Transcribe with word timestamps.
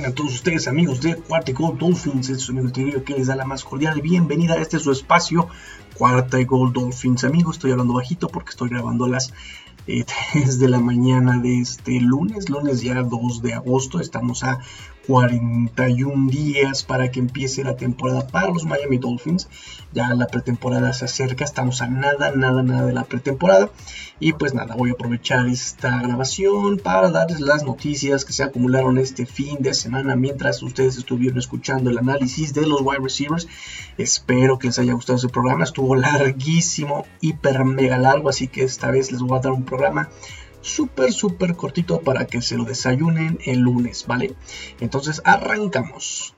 tengan 0.00 0.14
todos 0.14 0.32
ustedes 0.32 0.66
amigos 0.66 1.02
de 1.02 1.14
Cuarta 1.14 1.50
y 1.50 1.54
Gold 1.54 1.78
Dolphins, 1.78 2.30
es 2.30 2.40
su 2.40 2.52
amigo 2.52 2.72
Tirillo 2.72 3.04
que 3.04 3.12
les 3.12 3.26
da 3.26 3.36
la 3.36 3.44
más 3.44 3.64
cordial 3.64 4.00
bienvenida 4.00 4.54
a 4.54 4.62
este 4.62 4.78
su 4.78 4.90
espacio, 4.92 5.46
Cuarta 5.94 6.40
y 6.40 6.46
Gold 6.46 6.72
Dolphins. 6.72 7.24
Amigos, 7.24 7.56
estoy 7.56 7.72
hablando 7.72 7.92
bajito 7.92 8.28
porque 8.28 8.48
estoy 8.48 8.70
grabando 8.70 9.04
a 9.04 9.10
las 9.10 9.34
eh, 9.86 10.06
3 10.32 10.58
de 10.58 10.68
la 10.70 10.80
mañana 10.80 11.38
de 11.38 11.60
este 11.60 12.00
lunes, 12.00 12.48
lunes 12.48 12.80
ya 12.80 13.02
2 13.02 13.42
de 13.42 13.52
agosto, 13.52 14.00
estamos 14.00 14.42
a 14.42 14.60
41 15.10 16.30
días 16.30 16.84
para 16.84 17.10
que 17.10 17.18
empiece 17.18 17.64
la 17.64 17.76
temporada 17.76 18.28
para 18.28 18.46
los 18.46 18.64
Miami 18.64 18.98
Dolphins. 18.98 19.48
Ya 19.92 20.14
la 20.14 20.28
pretemporada 20.28 20.92
se 20.92 21.06
acerca, 21.06 21.42
estamos 21.42 21.82
a 21.82 21.88
nada, 21.88 22.30
nada, 22.36 22.62
nada 22.62 22.86
de 22.86 22.92
la 22.92 23.02
pretemporada. 23.02 23.70
Y 24.20 24.34
pues 24.34 24.54
nada, 24.54 24.76
voy 24.76 24.90
a 24.90 24.92
aprovechar 24.92 25.48
esta 25.48 26.00
grabación 26.00 26.78
para 26.78 27.10
darles 27.10 27.40
las 27.40 27.64
noticias 27.64 28.24
que 28.24 28.32
se 28.32 28.44
acumularon 28.44 28.98
este 28.98 29.26
fin 29.26 29.56
de 29.58 29.74
semana 29.74 30.14
mientras 30.14 30.62
ustedes 30.62 30.96
estuvieron 30.96 31.38
escuchando 31.38 31.90
el 31.90 31.98
análisis 31.98 32.54
de 32.54 32.68
los 32.68 32.80
wide 32.80 33.00
receivers. 33.02 33.48
Espero 33.98 34.60
que 34.60 34.68
les 34.68 34.78
haya 34.78 34.92
gustado 34.92 35.18
ese 35.18 35.28
programa, 35.28 35.64
estuvo 35.64 35.96
larguísimo, 35.96 37.04
hiper 37.20 37.64
mega 37.64 37.98
largo, 37.98 38.28
así 38.28 38.46
que 38.46 38.62
esta 38.62 38.92
vez 38.92 39.10
les 39.10 39.22
voy 39.22 39.36
a 39.36 39.40
dar 39.40 39.52
un 39.52 39.64
programa 39.64 40.08
súper, 40.60 41.12
súper 41.12 41.56
cortito 41.56 42.00
para 42.00 42.26
que 42.26 42.42
se 42.42 42.56
lo 42.56 42.64
desayunen 42.64 43.38
el 43.44 43.60
lunes, 43.60 44.04
¿vale? 44.06 44.34
Entonces 44.80 45.22
arrancamos. 45.24 46.34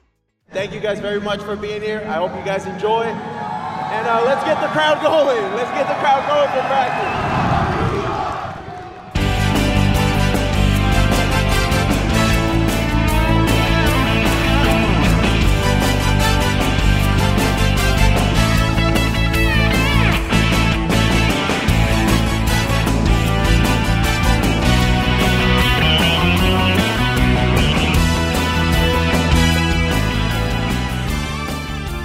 Thank 0.53 0.73
you 0.73 0.81
guys 0.81 1.01
very 1.01 1.20
much 1.20 1.41
for 1.41 1.56
being 1.56 1.81
here. 1.81 2.03
I 2.06 2.19
hope 2.19 2.37
you 2.37 2.45
guys 2.45 2.67
enjoy. 2.67 3.05
And 3.05 4.06
uh, 4.06 4.23
let's 4.25 4.45
get 4.45 4.61
the 4.61 4.69
crowd 4.69 5.03
going. 5.03 5.42
Let's 5.55 5.70
get 5.73 5.89
the 5.89 5.97
crowd 6.01 6.27
going 6.29 6.48
for 6.51 6.62
practice. 6.69 7.61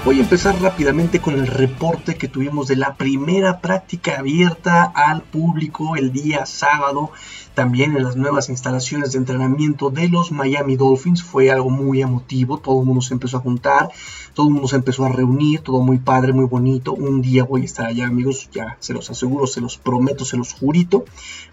Voy 0.07 0.19
a 0.19 0.21
empezar 0.21 0.61
rápidamente 0.61 1.19
con 1.19 1.33
el 1.33 1.47
reporte 1.47 2.15
que 2.15 2.29
tuvimos 2.29 2.69
de 2.69 2.77
la 2.77 2.95
primera 2.95 3.59
práctica 3.59 4.19
abierta 4.19 4.83
al 4.83 5.21
público 5.21 5.97
el 5.97 6.13
día 6.13 6.45
sábado, 6.45 7.11
también 7.53 7.93
en 7.97 8.05
las 8.05 8.15
nuevas 8.15 8.47
instalaciones 8.47 9.11
de 9.11 9.17
entrenamiento 9.17 9.89
de 9.89 10.07
los 10.07 10.31
Miami 10.31 10.77
Dolphins. 10.77 11.23
Fue 11.23 11.51
algo 11.51 11.69
muy 11.69 12.01
emotivo, 12.01 12.57
todo 12.57 12.79
el 12.79 12.85
mundo 12.85 13.01
se 13.01 13.15
empezó 13.15 13.35
a 13.35 13.41
juntar, 13.41 13.89
todo 14.33 14.47
el 14.47 14.53
mundo 14.53 14.69
se 14.69 14.77
empezó 14.77 15.03
a 15.03 15.09
reunir, 15.09 15.59
todo 15.59 15.81
muy 15.81 15.97
padre, 15.97 16.31
muy 16.31 16.45
bonito. 16.45 16.93
Un 16.93 17.21
día 17.21 17.43
voy 17.43 17.63
a 17.63 17.65
estar 17.65 17.87
allá, 17.87 18.07
amigos, 18.07 18.49
ya 18.53 18.77
se 18.79 18.93
los 18.93 19.09
aseguro, 19.09 19.45
se 19.45 19.59
los 19.59 19.77
prometo, 19.77 20.23
se 20.23 20.37
los 20.37 20.53
jurito. 20.53 21.03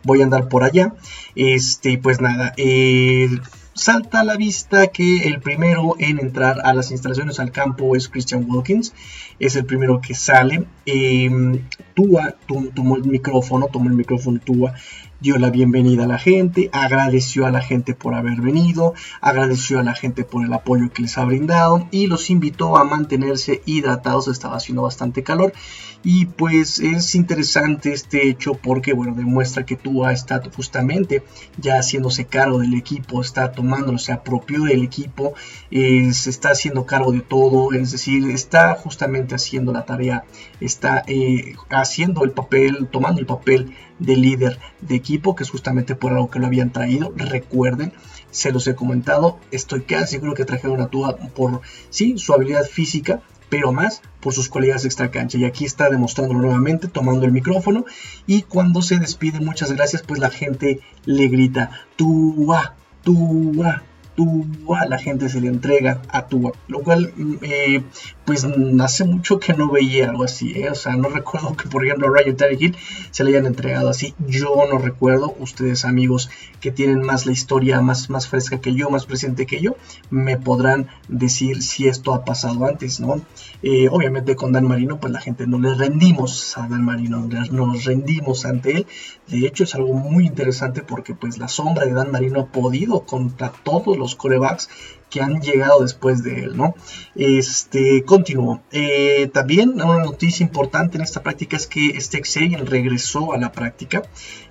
Voy 0.05 0.21
a 0.21 0.25
andar 0.27 0.47
por 0.49 0.63
allá. 0.63 0.95
Este, 1.35 1.99
pues 1.99 2.21
nada, 2.21 2.55
eh, 2.57 3.31
salta 3.75 4.21
a 4.21 4.25
la 4.25 4.37
vista 4.37 4.87
que 4.87 5.25
el 5.29 5.41
primero 5.41 5.97
en 5.99 6.19
entrar 6.19 6.61
a 6.65 6.73
las 6.73 6.91
instalaciones 6.91 7.41
al 7.41 7.53
campo 7.53 7.97
es 7.97 8.09
Christian 8.09 8.47
Wilkins. 8.49 8.95
Es 9.39 9.57
el 9.57 9.65
primero 9.67 10.01
que 10.01 10.15
sale. 10.15 10.65
Eh, 10.87 11.31
Tua 11.95 12.37
tomó 12.47 12.97
el 12.97 13.05
micrófono, 13.05 13.67
tomó 13.67 13.89
el 13.89 13.97
micrófono 13.97 14.41
Tua, 14.43 14.75
dio 15.25 15.39
la 15.39 15.49
bienvenida 15.49 16.05
a 16.05 16.07
la 16.07 16.19
gente, 16.19 16.69
agradeció 16.71 17.47
a 17.47 17.51
la 17.51 17.63
gente 17.63 17.95
por 17.95 18.15
haber 18.15 18.43
venido, 18.43 18.93
agradeció 19.23 19.79
a 19.79 19.83
la 19.83 19.95
gente 19.95 20.23
por 20.23 20.45
el 20.45 20.53
apoyo 20.53 20.93
que 20.93 21.01
les 21.01 21.17
ha 21.17 21.25
brindado 21.25 21.89
y 21.91 22.09
los 22.09 22.29
invitó 22.29 22.77
a 22.77 22.85
mantenerse 22.85 23.63
hidratados. 23.65 24.29
Estaba 24.29 24.57
haciendo 24.57 24.83
bastante 24.83 25.23
calor. 25.23 25.55
Y 26.07 26.27
pues 26.27 26.81
es 26.81 27.15
interesante 27.15 27.95
este 27.95 28.29
hecho 28.29 28.53
porque, 28.53 28.93
bueno, 28.93 29.15
demuestra 29.15 29.65
que 29.65 29.77
Tua 29.77 30.13
está 30.13 30.43
justamente 30.55 31.23
ya 31.57 31.79
haciéndose 31.79 32.27
cargo 32.27 32.59
del 32.59 32.75
equipo, 32.75 33.23
está 33.23 33.53
tomándolo, 33.53 33.97
se 33.97 34.13
apropió 34.13 34.65
del 34.65 34.83
equipo, 34.83 35.33
eh, 35.71 36.13
se 36.13 36.29
está 36.29 36.51
haciendo 36.51 36.85
cargo 36.85 37.13
de 37.13 37.23
todo, 37.23 37.73
es 37.73 37.93
decir, 37.93 38.29
está 38.29 38.75
justamente 38.75 39.35
haciendo 39.35 39.73
la 39.73 39.87
tarea, 39.87 40.27
está 40.61 41.03
eh, 41.07 41.55
haciendo 41.71 42.25
el 42.25 42.33
papel, 42.33 42.87
tomando 42.93 43.23
el 43.23 43.27
papel 43.27 43.75
de 44.05 44.17
líder 44.17 44.59
de 44.81 44.95
equipo, 44.95 45.35
que 45.35 45.45
es 45.45 45.51
justamente 45.51 45.95
por 45.95 46.13
algo 46.13 46.31
que 46.31 46.39
lo 46.39 46.47
habían 46.47 46.73
traído. 46.73 47.13
Recuerden, 47.17 47.93
se 48.31 48.53
los 48.53 48.67
he 48.67 48.75
comentado, 48.75 49.39
estoy 49.51 49.83
casi 49.83 50.13
seguro 50.13 50.35
que 50.35 50.45
trajeron 50.45 50.81
a 50.81 50.89
Tua 50.89 51.17
por, 51.17 51.61
sí, 51.91 52.19
su 52.19 52.33
habilidad 52.33 52.65
física, 52.65 53.23
pero 53.49 53.73
más 53.73 54.03
por 54.21 54.33
sus 54.33 54.49
colegas 54.49 54.85
extra 54.85 55.11
cancha. 55.11 55.39
Y 55.39 55.45
aquí 55.45 55.65
está 55.65 55.89
demostrándolo 55.89 56.41
nuevamente, 56.41 56.89
tomando 56.89 57.27
el 57.27 57.33
micrófono. 57.33 57.85
Y 58.27 58.43
cuando 58.43 58.83
se 58.83 58.99
despide, 58.99 59.41
muchas 59.41 59.73
gracias, 59.73 60.03
pues 60.03 60.21
la 60.21 60.31
gente 60.31 60.81
le 61.05 61.29
grita, 61.29 61.71
Tua, 61.97 62.75
Tua, 63.03 63.83
Tua, 64.15 64.87
la 64.87 64.99
gente 64.99 65.29
se 65.29 65.41
le 65.41 65.49
entrega 65.49 66.01
a 66.09 66.27
Tua, 66.27 66.53
lo 66.69 66.81
cual 66.81 67.13
eh, 67.43 67.83
pues 68.25 68.47
hace 68.81 69.05
mucho 69.05 69.39
que 69.39 69.53
no 69.55 69.71
veía 69.71 70.09
algo 70.09 70.25
así, 70.25 70.53
¿eh? 70.53 70.71
o 70.71 70.75
sea, 70.75 70.97
no 70.97 71.09
recuerdo 71.09 71.57
que 71.57 71.69
por 71.69 71.85
ejemplo 71.85 72.09
a 72.09 72.11
Ryan 72.11 72.37
Tannehill 72.37 72.77
se 73.11 73.25
le 73.25 73.31
hayan 73.31 73.47
entregado 73.47 73.89
así, 73.89 74.15
yo 74.27 74.55
no 74.71 74.79
recuerdo, 74.79 75.35
ustedes 75.41 75.85
amigos 75.85 76.31
que 76.61 76.71
tienen 76.71 77.03
más 77.03 77.27
la 77.27 77.33
historia 77.33 77.81
más, 77.81 78.09
más 78.09 78.29
fresca 78.29 78.61
que 78.61 78.75
yo, 78.75 78.89
más 78.89 79.05
presente 79.07 79.47
que 79.47 79.61
yo, 79.61 79.77
me 80.11 80.39
podrán 80.39 80.89
decir 81.09 81.63
si 81.63 81.89
esto 81.89 82.15
ha 82.15 82.25
pasado 82.25 82.67
antes, 82.67 83.01
¿no? 83.01 83.21
Eh, 83.63 83.89
obviamente 83.91 84.37
con 84.37 84.53
Dan 84.53 84.69
Marino, 84.69 85.01
pues 85.01 85.13
la 85.13 85.21
gente 85.21 85.47
no 85.47 85.59
le 85.59 85.75
rendimos 85.75 86.57
a 86.57 86.69
Dan 86.69 86.85
Marino, 86.85 87.29
nos 87.51 87.85
rendimos 87.85 88.45
ante 88.45 88.79
él, 88.79 88.87
de 89.29 89.47
hecho 89.47 89.65
es 89.65 89.75
algo 89.75 89.95
muy 89.95 90.27
interesante 90.27 90.83
porque 90.83 91.15
pues 91.15 91.39
la 91.39 91.49
sombra 91.49 91.85
de 91.85 91.93
Dan 91.93 92.13
Marino 92.13 92.41
ha 92.41 92.47
podido 92.47 93.01
contra 93.01 93.51
todos 93.51 93.97
los 93.97 94.04
corebacks 94.15 94.69
que 95.15 95.21
han 95.21 95.41
llegado 95.41 95.81
después 95.81 96.25
de 96.25 96.43
él, 96.43 96.57
¿no? 96.57 96.75
Este, 97.15 98.03
continúo. 98.05 98.63
Eh, 98.73 99.31
también 99.33 99.75
una 99.75 100.03
noticia 100.03 100.45
importante 100.45 100.97
en 100.97 101.05
esta 101.05 101.23
práctica 101.23 101.57
es 101.57 101.69
que 101.69 101.91
este 101.91 102.21
Xavier 102.21 102.69
regresó 102.69 103.33
a 103.33 103.39
la 103.39 103.53
práctica 103.53 104.03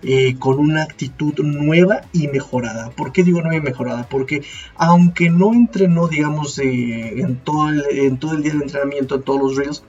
eh, 0.01 0.37
con 0.39 0.59
una 0.59 0.83
actitud 0.83 1.33
nueva 1.39 2.03
y 2.13 2.29
mejorada. 2.29 2.91
¿Por 2.91 3.11
qué 3.11 3.23
digo 3.23 3.41
nueva 3.41 3.57
y 3.57 3.61
mejorada? 3.61 4.07
Porque 4.09 4.43
aunque 4.75 5.29
no 5.29 5.51
entrenó, 5.51 6.07
digamos, 6.07 6.57
eh, 6.59 7.19
en, 7.19 7.35
todo 7.35 7.67
el, 7.67 7.83
en 7.91 8.17
todo 8.17 8.31
el 8.31 8.43
día 8.43 8.53
de 8.53 8.63
entrenamiento, 8.63 9.15
en 9.15 9.23
todos 9.23 9.41
los 9.41 9.57
reels, 9.57 9.83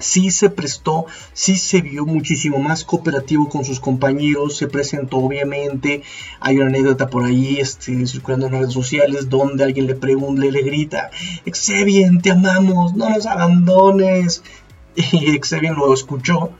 sí 0.00 0.30
se 0.30 0.50
prestó, 0.50 1.06
sí 1.32 1.56
se 1.56 1.80
vio 1.80 2.04
muchísimo 2.04 2.58
más 2.58 2.84
cooperativo 2.84 3.48
con 3.48 3.64
sus 3.64 3.80
compañeros, 3.80 4.56
se 4.56 4.66
presentó 4.66 5.18
obviamente, 5.18 6.02
hay 6.40 6.56
una 6.56 6.66
anécdota 6.66 7.08
por 7.08 7.24
ahí 7.24 7.58
este, 7.60 8.06
circulando 8.06 8.46
en 8.46 8.52
redes 8.52 8.72
sociales 8.72 9.28
donde 9.28 9.64
alguien 9.64 9.86
le 9.86 9.94
pregunta, 9.94 10.42
le, 10.42 10.52
le 10.52 10.62
grita, 10.62 11.10
Exebian, 11.44 12.20
te 12.20 12.30
amamos, 12.30 12.94
no 12.94 13.10
nos 13.10 13.26
abandones, 13.26 14.42
y 14.96 15.30
Exebian 15.30 15.76
lo 15.76 15.94
escuchó, 15.94 16.50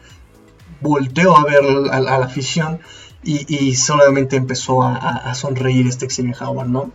volteó 0.81 1.37
a 1.37 1.45
ver 1.45 1.63
a, 1.91 2.01
la 2.01 2.17
afición 2.17 2.81
y, 3.23 3.75
solamente 3.75 4.37
empezó 4.37 4.83
a, 4.83 4.97
a 4.97 5.35
sonreír 5.35 5.87
este 5.87 6.07
Exebian 6.07 6.35
Howard, 6.41 6.69
¿no? 6.69 6.91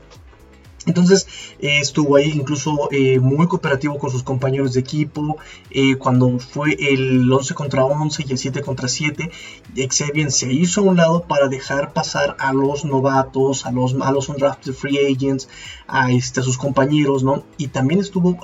Entonces 0.86 1.28
eh, 1.60 1.80
estuvo 1.80 2.16
ahí 2.16 2.32
incluso 2.34 2.90
eh, 2.92 3.20
muy 3.20 3.48
cooperativo 3.48 3.98
con 3.98 4.12
sus 4.12 4.24
compañeros 4.24 4.74
de 4.74 4.82
equipo. 4.82 5.38
Eh, 5.72 5.96
cuando 5.96 6.40
fue 6.40 6.76
el 6.80 7.32
11 7.32 7.54
contra 7.56 7.86
11 7.86 8.26
y 8.28 8.32
el 8.32 8.38
7 8.38 8.62
contra 8.62 8.88
7, 8.88 9.32
Xavier 9.90 10.32
se 10.32 10.52
hizo 10.52 10.82
a 10.82 10.84
un 10.84 10.98
lado 10.98 11.24
para 11.24 11.48
dejar 11.48 11.94
pasar 11.94 12.36
a 12.40 12.54
los 12.54 12.86
novatos, 12.86 13.66
a 13.66 13.72
los, 13.72 13.96
a 14.00 14.12
los 14.12 14.30
undrafted 14.30 14.74
free 14.74 14.98
agents, 15.14 15.50
a, 15.88 16.12
este, 16.12 16.42
sus 16.42 16.58
compañeros, 16.58 17.24
¿no? 17.24 17.44
Y 17.58 17.68
también 17.68 18.00
estuvo 18.00 18.40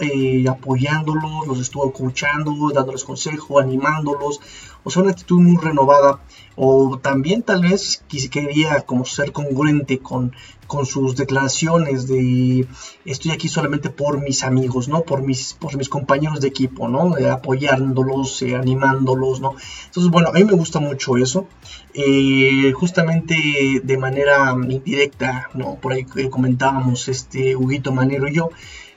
apoyándolos, 0.50 1.48
los 1.48 1.60
estuvo 1.60 1.92
coachando, 1.92 2.72
dándoles 2.74 3.04
consejo, 3.04 3.60
animándolos. 3.60 4.40
O 4.84 4.90
sea, 4.90 5.04
una 5.04 5.12
actitud 5.12 5.40
muy 5.40 5.58
renovada. 5.58 6.20
O 6.56 7.00
también 7.02 7.44
tal 7.44 7.62
vez 7.62 8.04
quería 8.30 8.82
como 8.82 9.06
ser 9.06 9.32
congruente 9.32 10.00
con, 10.00 10.34
con 10.68 10.86
sus 10.86 11.16
declaraciones 11.16 12.08
de 12.08 12.68
estoy 13.06 13.32
aquí 13.32 13.48
solamente 13.48 13.90
por 13.90 14.22
mis 14.22 14.44
amigos, 14.44 14.88
¿no? 14.88 15.02
Por 15.02 15.22
mis, 15.22 15.54
por 15.54 15.76
mis 15.76 15.90
compañeros 15.90 16.40
de 16.40 16.48
equipo, 16.48 16.88
¿no? 16.88 17.18
Eh, 17.18 17.30
apoyándolos, 17.30 18.42
eh, 18.42 18.56
animándolos, 18.56 19.42
¿no? 19.42 19.56
Entonces, 19.86 20.12
bueno, 20.12 20.30
a 20.30 20.34
mí 20.34 20.44
me 20.44 20.54
gusta 20.54 20.80
mucho 20.80 21.18
eso. 21.18 21.48
Eh, 21.94 22.72
justamente 22.74 23.82
de 23.84 23.98
manera 23.98 24.56
indirecta, 24.70 25.50
¿no? 25.54 25.76
Por 25.76 25.94
ahí 25.94 26.06
comentábamos 26.30 27.08
este 27.08 27.56
Huguito 27.56 27.92
Manero 27.92 28.28
y 28.28 28.36
yo. 28.36 28.50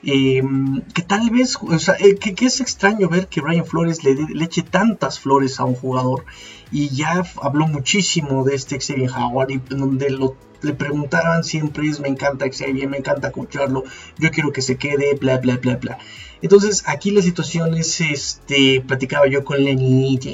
Em, 0.07 0.81
que 0.93 1.01
tal 1.01 1.31
vez, 1.31 1.57
o 1.59 1.79
sea, 1.79 1.95
eh, 1.99 2.15
que, 2.15 2.45
es 2.45 2.61
extraño 2.61 3.09
ver 3.09 3.27
que 3.27 3.41
Brian 3.41 3.65
Flores 3.65 4.03
le, 4.03 4.13
le, 4.13 4.45
eche 4.45 4.61
tantas 4.61 5.19
flores 5.19 5.59
a 5.59 5.65
un 5.65 5.73
jugador 5.73 6.25
y 6.71 6.89
ya 6.89 7.23
habló 7.41 7.65
muchísimo 7.65 8.43
de 8.43 8.53
este 8.53 8.79
Xavier 8.79 9.09
Howard 9.09 9.49
y 9.49 9.57
donde 9.67 10.11
lo, 10.11 10.35
le 10.61 10.73
preguntaban 10.73 11.43
siempre 11.43 11.87
es 11.87 11.99
me 11.99 12.07
encanta 12.07 12.45
Xavier, 12.45 12.87
me 12.87 12.97
encanta 12.97 13.29
escucharlo, 13.29 13.83
yo 14.19 14.29
quiero 14.29 14.51
que 14.51 14.61
se 14.61 14.77
quede, 14.77 15.15
bla, 15.15 15.39
bla, 15.39 15.57
bla, 15.57 15.77
bla. 15.77 15.97
Entonces 16.43 16.83
aquí 16.85 17.09
la 17.09 17.23
situación 17.23 17.73
es, 17.73 17.99
este, 17.99 18.81
platicaba 18.81 19.25
yo 19.27 19.43
con 19.43 19.65
la 19.65 19.73
niñita, 19.73 20.29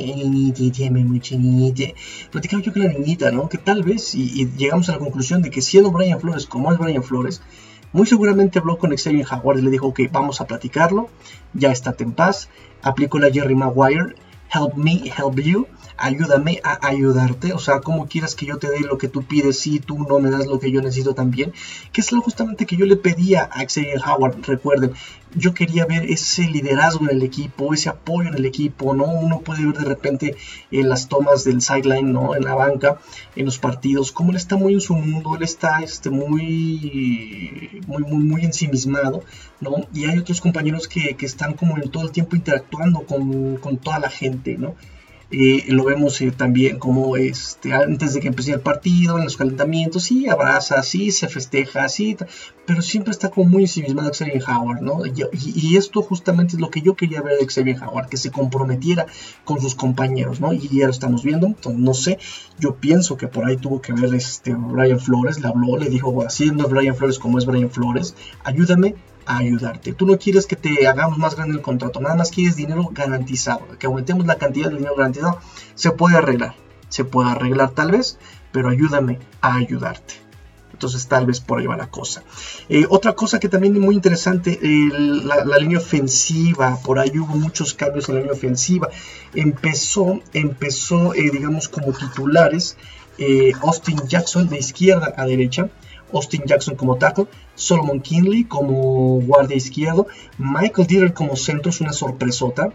platicaba 2.30 2.62
yo 2.62 2.74
con 2.74 2.84
la 2.84 2.90
niñita, 2.90 3.32
¿no? 3.32 3.48
Que 3.48 3.58
tal 3.58 3.84
vez, 3.84 4.16
y, 4.16 4.42
y 4.42 4.50
llegamos 4.58 4.90
a 4.90 4.94
la 4.94 5.00
conclusión 5.00 5.42
de 5.42 5.50
que 5.50 5.62
siendo 5.62 5.92
Brian 5.92 6.20
Flores 6.20 6.46
como 6.46 6.74
es 6.74 6.78
Brian 6.78 7.04
Flores, 7.04 7.42
muy 7.94 8.08
seguramente 8.08 8.60
habló 8.60 8.78
con 8.78 8.96
Xavier 8.96 9.26
Howard 9.32 9.60
y 9.60 9.62
le 9.64 9.72
dijo, 9.72 9.88
ok, 9.88 10.02
vamos 10.12 10.42
a 10.42 10.48
platicarlo, 10.48 11.10
ya 11.54 11.72
estate 11.72 12.04
en 12.04 12.14
paz, 12.14 12.50
aplicó 12.82 13.20
la 13.20 13.32
Jerry 13.32 13.56
Maguire, 13.56 14.16
help 14.54 14.76
me, 14.76 15.12
help 15.18 15.40
you, 15.40 15.68
ayúdame 15.98 16.60
a 16.64 16.88
ayudarte, 16.88 17.54
o 17.54 17.60
sea, 17.60 17.80
como 17.80 18.08
quieras 18.08 18.36
que 18.36 18.46
yo 18.46 18.58
te 18.58 18.70
dé 18.70 18.82
lo 18.82 18.98
que 18.98 19.08
tú 19.08 19.24
pides 19.24 19.60
si 19.60 19.80
tú 19.80 20.00
no 20.00 20.20
me 20.20 20.30
das 20.30 20.48
lo 20.48 20.60
que 20.60 20.72
yo 20.72 20.82
necesito 20.82 21.14
también, 21.14 21.54
que 21.92 22.02
es 22.02 22.12
lo 22.12 22.22
justamente 22.22 22.66
que 22.66 22.76
yo 22.76 22.86
le 22.86 22.96
pedía 22.96 23.44
a 23.44 23.66
Xavier 23.66 24.02
Howard, 24.06 24.42
recuerden, 24.44 24.94
yo 25.34 25.54
quería 25.54 25.86
ver 25.86 26.10
ese 26.12 26.44
liderazgo 26.44 27.06
en 27.06 27.18
el 27.18 27.24
equipo, 27.24 27.74
ese 27.74 27.90
apoyo 27.90 28.30
en 28.30 28.36
el 28.36 28.46
equipo, 28.46 28.94
¿no? 28.94 29.06
Uno 29.06 29.40
puede 29.40 29.66
ver 29.66 29.78
de 29.78 29.86
repente 29.86 30.36
en 30.72 30.90
las 30.90 31.08
tomas 31.08 31.46
del 31.46 31.62
sideline, 31.62 32.12
¿no? 32.12 32.36
En 32.36 32.44
la 32.44 32.56
banca, 32.56 33.00
en 33.36 33.46
los 33.46 33.58
partidos, 33.58 34.12
cómo 34.12 34.32
él 34.32 34.38
está 34.38 34.58
muy 34.58 34.74
en 34.74 34.82
su 34.82 34.96
mundo, 34.96 35.36
él 35.36 35.44
está 35.44 35.82
este, 35.82 36.10
muy, 36.10 37.82
muy, 37.88 38.04
muy, 38.04 38.24
muy 38.24 38.46
ensimismado, 38.46 39.24
¿no? 39.62 39.88
Y 39.94 40.06
hay 40.06 40.18
otros 40.18 40.42
compañeros 40.42 40.88
que, 40.88 41.16
que 41.16 41.26
están 41.26 41.54
como 41.54 41.78
en 41.78 41.90
todo 41.90 42.04
el 42.04 42.12
tiempo 42.12 42.36
interactuando 42.36 43.02
con, 43.02 43.58
con 43.58 43.78
toda 43.78 44.00
la 44.00 44.10
gente, 44.10 44.58
¿no? 44.58 44.76
lo 45.68 45.86
vemos 45.86 46.20
eh, 46.22 46.32
también 46.32 46.78
como 46.78 47.16
este, 47.16 47.74
antes 47.74 48.14
de 48.14 48.20
que 48.20 48.28
empiece 48.28 48.52
el 48.52 48.60
partido, 48.60 49.18
en 49.18 49.24
los 49.24 49.38
calentamientos, 49.38 50.04
sí, 50.04 50.28
abraza, 50.28 50.84
sí, 50.84 51.12
se 51.12 51.30
festeja, 51.30 51.88
sí, 51.88 52.18
pero 52.66 52.82
siempre 52.82 53.12
está 53.12 53.30
como 53.30 53.50
muy 53.50 53.64
ensimismado 53.64 54.12
Xavier 54.14 54.44
Howard, 54.46 54.82
¿no? 54.82 55.06
Y, 55.06 55.78
esto 55.78 56.02
justamente 56.02 56.56
es 56.56 56.62
lo 56.62 56.70
que 56.70 56.82
yo 56.82 56.96
quería 56.96 57.22
ver 57.22 57.40
de 57.40 57.48
Xavier 57.48 57.82
Howard, 57.82 58.10
que 58.10 58.18
se 58.18 58.30
comprometiera 58.30 59.06
con 59.46 59.62
sus 59.62 59.74
compañeros, 59.74 60.42
¿no? 60.42 60.52
Y 60.52 60.68
ya 60.68 60.86
lo 60.86 60.92
estamos 60.92 61.24
viendo, 61.24 61.48
entonces 61.48 61.82
no 61.82 61.94
sé, 61.94 62.20
yo 62.60 62.76
pienso 62.76 63.16
que 63.16 63.28
por 63.28 63.46
ahí 63.46 63.56
tuvo 63.56 63.82
que 63.82 63.94
ver 63.94 64.14
este 64.14 64.54
Brian 64.54 65.00
Flores, 65.00 65.40
le 65.40 65.48
habló, 65.48 65.78
le 65.78 65.90
dijo, 65.90 66.26
así 66.26 66.52
no 66.52 66.66
es 66.66 66.70
Brian 66.70 66.96
Flores 66.96 67.20
como 67.20 67.38
es 67.38 67.46
Brian 67.46 67.72
Flores, 67.72 68.16
ayúdame 68.44 68.96
ayudarte. 69.26 69.94
Tú 69.94 70.06
no 70.06 70.18
quieres 70.18 70.46
que 70.46 70.56
te 70.56 70.88
hagamos 70.88 71.18
más 71.18 71.36
grande 71.36 71.56
el 71.56 71.62
contrato, 71.62 72.00
nada 72.00 72.16
más 72.16 72.32
quieres 72.32 72.56
dinero 72.56 72.90
garantizado, 72.92 73.68
que 73.80 73.88
aumentemos 73.88 74.26
la 74.26 74.36
cantidad 74.36 74.70
de 74.70 74.78
dinero 74.78 74.96
garantizado. 74.96 75.40
Se 75.76 75.92
puede 75.92 76.18
arreglar, 76.18 76.56
se 76.90 77.06
puede 77.06 77.30
arreglar 77.30 77.72
tal 77.72 77.92
vez, 77.92 78.18
pero 78.52 78.70
ayúdame 78.70 79.20
a 79.42 79.56
ayudarte. 79.56 80.16
Entonces 80.82 81.08
tal 81.08 81.28
vez 81.28 81.40
por 81.40 81.60
ahí 81.60 81.68
va 81.68 81.78
la 81.78 81.92
cosa. 81.92 82.24
Eh, 82.68 82.88
otra 82.90 83.14
cosa 83.14 83.40
que 83.40 83.50
también 83.50 83.76
es 83.76 83.82
muy 83.82 83.94
interesante, 83.94 84.60
la, 84.64 85.58
línea 85.60 85.78
ofensiva, 85.78 86.80
por 86.84 86.98
ahí 86.98 87.12
hubo 87.20 87.36
muchos 87.36 87.76
cambios 87.76 88.10
en 88.10 88.16
la 88.16 88.22
línea 88.22 88.34
ofensiva. 88.34 88.90
Empezó, 89.36 90.20
empezó 90.34 91.14
eh, 91.14 91.30
digamos, 91.32 91.70
como 91.70 91.94
titulares 91.94 92.78
eh, 93.20 93.52
Austin 93.62 94.00
Jackson 94.08 94.50
de 94.50 94.58
izquierda 94.58 95.14
a 95.16 95.26
derecha. 95.26 95.70
Austin 96.14 96.44
Jackson 96.46 96.76
como 96.76 96.98
tackle, 96.98 97.28
Solomon 97.56 98.02
Kinley 98.02 98.46
como 98.46 99.22
guardia 99.22 99.58
izquierdo, 99.58 100.08
Michael 100.38 100.88
Dieter 100.88 101.14
como 101.14 101.36
centro 101.36 101.70
es 101.70 101.82
una 101.82 101.94
sorpresota, 101.94 102.72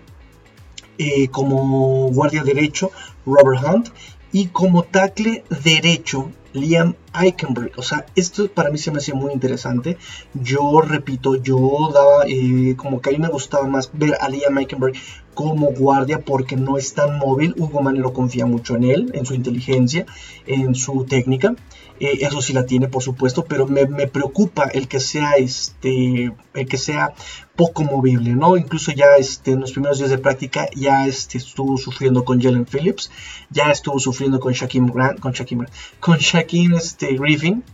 eh, 0.98 1.28
como 1.28 2.10
guardia 2.10 2.42
derecho, 2.42 2.90
Robert 3.24 3.62
Hunt, 3.64 3.88
y 4.32 4.48
como 4.48 4.82
tackle 4.82 5.44
derecho, 5.62 6.30
Liam 6.52 6.94
Eichenberg. 7.14 7.72
O 7.76 7.82
sea, 7.82 8.06
esto 8.14 8.48
para 8.48 8.70
mí 8.70 8.78
se 8.78 8.90
me 8.90 8.98
hacía 8.98 9.14
muy 9.14 9.32
interesante. 9.32 9.98
Yo 10.34 10.80
repito, 10.80 11.36
yo 11.36 11.58
daba 11.92 12.24
eh, 12.26 12.74
como 12.76 13.00
que 13.00 13.10
a 13.10 13.12
mí 13.12 13.18
me 13.18 13.28
gustaba 13.28 13.66
más 13.68 13.90
ver 13.92 14.16
a 14.20 14.28
Liam 14.28 14.56
Eichenberg 14.58 14.94
como 15.34 15.70
guardia 15.72 16.20
porque 16.20 16.56
no 16.56 16.78
es 16.78 16.94
tan 16.94 17.18
móvil. 17.18 17.54
Hugo 17.58 17.82
Manero 17.82 18.12
confía 18.12 18.46
mucho 18.46 18.74
en 18.76 18.84
él, 18.84 19.10
en 19.14 19.26
su 19.26 19.34
inteligencia, 19.34 20.06
en 20.46 20.74
su 20.74 21.04
técnica. 21.04 21.54
Eh, 21.98 22.18
eso 22.20 22.42
sí 22.42 22.52
la 22.52 22.66
tiene, 22.66 22.88
por 22.88 23.02
supuesto, 23.02 23.44
pero 23.44 23.66
me, 23.66 23.86
preocupa 24.06 24.64
el 24.64 24.86
que 24.88 25.00
sea 25.00 25.32
este, 25.32 26.32
el 26.54 26.66
que 26.68 26.76
sea 26.76 27.14
poco 27.54 27.84
movible, 27.84 28.34
¿no? 28.34 28.56
Incluso 28.56 28.92
ya 28.92 29.16
este, 29.18 29.52
en 29.52 29.60
los 29.60 29.72
primeros 29.72 29.98
días 29.98 30.10
de 30.10 30.18
práctica 30.18 30.68
ya 30.74 31.06
este, 31.06 31.38
estuvo 31.38 31.78
sufriendo 31.78 32.24
con 32.24 32.40
Jalen 32.40 32.66
Phillips, 32.66 33.10
ya 33.50 33.70
estuvo 33.70 33.98
sufriendo 33.98 34.40
con 34.40 34.52
Shaquem 34.52 34.86
Grant, 34.86 35.20
con 35.20 35.32
Shaquem, 35.32 35.66
con 36.00 36.18
Shaquem 36.18 36.74
este, 36.74 37.16
Griffin, 37.16 37.64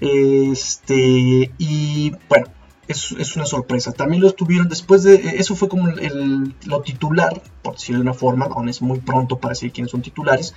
este, 0.00 1.50
y 1.58 2.12
bueno, 2.28 2.46
es, 2.86 3.12
es, 3.12 3.36
una 3.36 3.46
sorpresa. 3.46 3.92
También 3.92 4.22
lo 4.22 4.28
estuvieron 4.28 4.68
después 4.68 5.02
de. 5.02 5.14
Eso 5.14 5.56
fue 5.56 5.68
como 5.68 5.88
el, 5.88 6.54
lo 6.66 6.82
titular, 6.82 7.42
por 7.62 7.74
decirlo 7.74 7.98
de 7.98 8.02
una 8.02 8.14
forma, 8.14 8.46
aún 8.46 8.68
es 8.68 8.82
muy 8.82 9.00
pronto 9.00 9.38
para 9.38 9.52
decir 9.52 9.72
quiénes 9.72 9.90
son 9.90 10.02
titulares. 10.02 10.54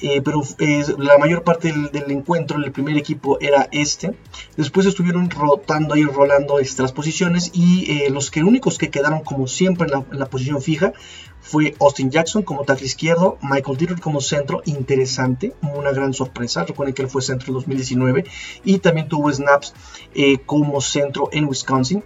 Eh, 0.00 0.22
pero 0.22 0.42
eh, 0.58 0.84
la 0.98 1.18
mayor 1.18 1.44
parte 1.44 1.72
del, 1.72 2.10
encuentro, 2.10 2.58
el 2.58 2.72
primer 2.72 2.96
equipo 2.96 3.38
era 3.40 3.68
este. 3.70 4.14
Después 4.56 4.86
estuvieron 4.86 5.30
rotando 5.30 5.94
ahí, 5.94 6.04
rolando 6.04 6.58
estas 6.58 6.92
posiciones 6.92 7.50
y 7.54 7.90
eh, 7.90 8.10
los 8.10 8.30
que 8.30 8.42
únicos 8.42 8.76
que 8.76 8.90
quedaron 8.90 9.20
como 9.20 9.46
siempre 9.46 9.86
en 9.86 10.18
la, 10.18 10.26
posición 10.26 10.60
fija 10.60 10.92
fue 11.40 11.74
Austin 11.78 12.10
Jackson 12.10 12.42
como 12.42 12.64
tackle 12.64 12.86
izquierdo, 12.86 13.38
Michael 13.42 13.76
Dieter 13.76 14.00
como 14.00 14.20
centro, 14.20 14.62
interesante, 14.64 15.54
una 15.62 15.92
gran 15.92 16.12
sorpresa. 16.12 16.64
Recuerden 16.64 16.94
que 16.94 17.02
él 17.02 17.08
fue 17.08 17.22
centro 17.22 17.48
en 17.48 17.54
2019 17.54 18.24
y 18.64 18.78
también 18.78 19.08
tuvo 19.08 19.30
snaps 19.30 19.74
como 20.46 20.80
centro 20.80 21.28
en 21.32 21.44
Wisconsin 21.44 22.02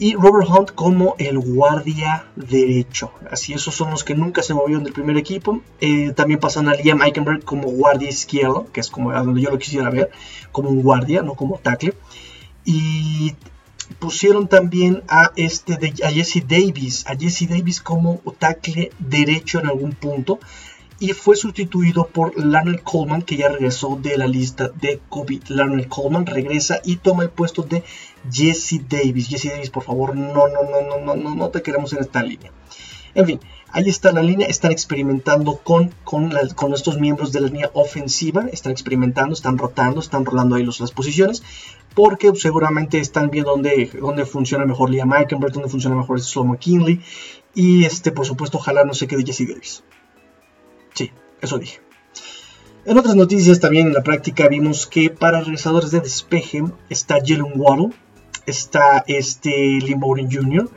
y 0.00 0.14
Robert 0.14 0.48
Hunt 0.48 0.70
como 0.74 1.14
el 1.18 1.38
guardia 1.38 2.24
derecho. 2.34 3.12
Así, 3.30 3.52
esos 3.52 3.74
son 3.74 3.90
los 3.90 4.02
que 4.02 4.14
nunca 4.14 4.42
se 4.42 4.54
movieron 4.54 4.82
del 4.82 4.94
primer 4.94 5.18
equipo. 5.18 5.60
Eh, 5.78 6.12
también 6.12 6.40
pasan 6.40 6.68
a 6.68 6.74
Liam 6.74 7.02
Eichenberg 7.02 7.44
como 7.44 7.68
guardia 7.68 8.08
izquierdo, 8.08 8.66
que 8.72 8.80
es 8.80 8.88
como 8.88 9.10
a 9.10 9.22
donde 9.22 9.42
yo 9.42 9.50
lo 9.50 9.58
quisiera 9.58 9.90
ver, 9.90 10.10
como 10.52 10.70
un 10.70 10.82
guardia, 10.82 11.20
no 11.20 11.34
como 11.34 11.58
tackle. 11.58 11.92
Y 12.64 13.34
pusieron 13.98 14.48
también 14.48 15.02
a, 15.06 15.32
este 15.36 15.74
a 16.02 16.10
Jesse 16.10 16.48
Davis, 16.48 17.06
a 17.06 17.14
Jesse 17.14 17.46
Davis 17.46 17.82
como 17.82 18.22
tackle 18.38 18.92
derecho 18.98 19.60
en 19.60 19.66
algún 19.66 19.92
punto 19.92 20.40
y 21.00 21.14
fue 21.14 21.34
sustituido 21.34 22.06
por 22.06 22.38
Larnell 22.38 22.82
Coleman, 22.82 23.22
que 23.22 23.38
ya 23.38 23.48
regresó 23.48 23.98
de 24.00 24.18
la 24.18 24.26
lista 24.26 24.68
de 24.68 25.00
COVID. 25.08 25.44
Larnell 25.48 25.88
Coleman 25.88 26.26
regresa 26.26 26.80
y 26.84 26.96
toma 26.96 27.22
el 27.22 27.30
puesto 27.30 27.62
de 27.62 27.82
Jesse 28.30 28.82
Davis. 28.86 29.28
Jesse 29.28 29.48
Davis, 29.48 29.70
por 29.70 29.82
favor, 29.82 30.14
no, 30.14 30.46
no, 30.46 30.62
no, 30.62 30.80
no, 30.82 30.98
no, 30.98 31.16
no, 31.16 31.34
no 31.34 31.48
te 31.48 31.62
queremos 31.62 31.94
en 31.94 32.00
esta 32.00 32.22
línea. 32.22 32.52
En 33.14 33.24
fin, 33.24 33.40
ahí 33.72 33.88
está 33.88 34.12
la 34.12 34.22
línea. 34.22 34.46
Están 34.46 34.72
experimentando 34.72 35.56
con, 35.56 35.94
con, 36.04 36.32
con 36.54 36.74
estos 36.74 37.00
miembros 37.00 37.32
de 37.32 37.40
la 37.40 37.46
línea 37.46 37.70
ofensiva. 37.72 38.46
Están 38.52 38.72
experimentando, 38.72 39.32
están 39.32 39.56
rotando, 39.56 40.00
están 40.00 40.26
rolando 40.26 40.56
ahí 40.56 40.64
las 40.64 40.92
posiciones. 40.92 41.42
Porque 41.94 42.30
seguramente 42.36 43.00
están 43.00 43.30
viendo 43.30 43.52
dónde, 43.52 43.90
dónde 43.98 44.26
funciona 44.26 44.66
mejor 44.66 44.90
Liam 44.90 45.14
Eikenberg, 45.14 45.54
dónde 45.54 45.70
funciona 45.70 45.96
mejor 45.96 46.20
Slow 46.20 46.44
McKinley. 46.44 47.00
Y 47.54 47.86
este, 47.86 48.12
por 48.12 48.26
supuesto, 48.26 48.58
ojalá 48.58 48.84
no 48.84 48.92
se 48.92 49.06
quede 49.06 49.24
Jesse 49.24 49.48
Davis. 49.48 49.82
Eso 51.40 51.58
dije. 51.58 51.80
En 52.86 52.96
otras 52.96 53.14
noticias 53.14 53.60
también 53.60 53.88
en 53.88 53.92
la 53.92 54.02
práctica 54.02 54.48
vimos 54.48 54.86
que 54.86 55.10
para 55.10 55.40
regresadores 55.40 55.90
de 55.90 56.00
despeje 56.00 56.64
está 56.88 57.18
Jalen 57.24 57.52
Waddle, 57.54 57.90
está 58.46 59.04
este 59.06 59.50
Lim 59.50 60.00
Jr., 60.00 60.68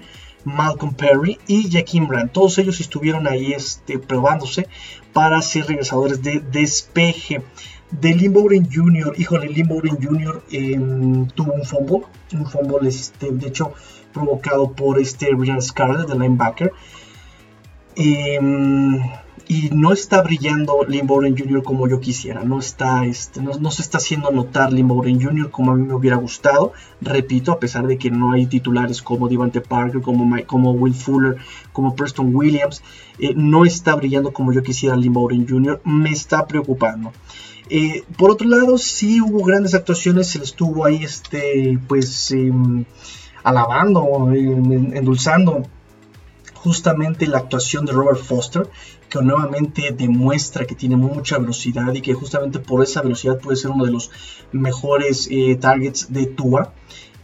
Malcolm 0.43 0.93
Perry 0.93 1.39
y 1.48 1.72
Jaquim 1.72 2.08
Brandt. 2.08 2.34
Todos 2.34 2.58
ellos 2.58 2.82
estuvieron 2.82 3.25
ahí 3.25 3.53
este, 3.53 4.00
probándose 4.00 4.67
para 5.13 5.41
ser 5.41 5.65
regresadores 5.67 6.22
de 6.22 6.41
despeje. 6.41 7.41
De 7.89 8.13
Lim 8.13 8.34
Jr., 8.34 9.13
híjole, 9.17 9.48
Lim 9.48 9.70
Jr. 9.70 10.43
Em, 10.51 11.27
tuvo 11.27 11.53
un 11.53 11.63
fumble, 11.63 12.01
un 12.34 12.46
fumble 12.46 12.89
este, 12.89 13.32
de 13.32 13.48
hecho 13.48 13.74
provocado 14.12 14.74
por 14.74 15.00
este 15.00 15.29
Ryan 15.32 15.62
Scarlett, 15.62 16.08
de 16.10 16.15
linebacker. 16.15 16.74
Eh, 17.96 18.39
y 19.47 19.69
no 19.71 19.91
está 19.91 20.21
brillando 20.21 20.85
Lynn 20.88 21.07
Bowden 21.07 21.38
Jr. 21.38 21.63
como 21.63 21.88
yo 21.88 22.00
quisiera, 22.00 22.43
no, 22.43 22.59
está, 22.59 23.05
este, 23.05 23.41
no, 23.41 23.71
se 23.71 23.81
está 23.81 23.97
haciendo 23.97 24.31
notar 24.31 24.71
Lynn 24.71 24.88
Bowden 24.88 25.21
Jr. 25.21 25.50
como 25.51 25.71
a 25.71 25.75
mí 25.75 25.85
me 25.85 25.93
hubiera 25.93 26.15
gustado, 26.15 26.73
repito, 27.01 27.51
a 27.51 27.59
pesar 27.59 27.88
de 27.88 27.97
que 27.97 28.09
no 28.09 28.31
hay 28.31 28.45
titulares 28.45 29.01
como 29.01 29.27
Devante 29.27 29.62
Parker, 29.62 30.01
como, 30.01 30.35
como 30.45 30.71
Will 30.71 30.93
Fuller, 30.93 31.38
como 31.71 31.95
Preston 31.95 32.33
Williams, 32.35 32.81
eh, 33.19 33.33
no 33.35 33.65
está 33.65 33.95
brillando 33.95 34.31
como 34.31 34.53
yo 34.53 34.63
quisiera 34.63 34.95
Lynn 34.95 35.13
Bowden 35.13 35.47
Jr., 35.47 35.81
me 35.83 36.12
está 36.12 36.47
preocupando. 36.47 37.12
Eh, 37.69 38.03
por 38.17 38.31
otro 38.31 38.47
lado, 38.47 38.77
sí 38.77 39.21
hubo 39.21 39.43
grandes 39.43 39.73
actuaciones, 39.73 40.27
se 40.27 40.39
le 40.39 40.45
estuvo 40.45 40.85
ahí, 40.85 41.03
este, 41.03 41.79
pues... 41.88 42.31
Em, 42.31 42.85
alabando, 43.43 44.31
endulzando 44.33 45.63
justamente 46.55 47.27
la 47.27 47.39
actuación 47.39 47.85
de 47.85 47.91
Robert 47.91 48.19
Foster, 48.19 48.69
que 49.13 49.22
nuevamente 49.22 49.91
demuestra 49.96 50.65
que 50.65 50.74
tiene 50.74 50.96
mucha 50.96 51.38
velocidad 51.38 51.93
y 51.93 52.01
que 52.01 52.15
justamente 52.15 52.58
por 52.58 52.82
esa 52.82 53.03
velocidad 53.03 53.38
puede 53.39 53.58
ser 53.58 53.70
uno 53.70 53.86
de 53.86 53.91
los 53.91 54.10
mejores 54.51 55.27
eh, 55.29 55.55
targets 55.55 56.12
de 56.12 56.25
Tua. 56.25 56.74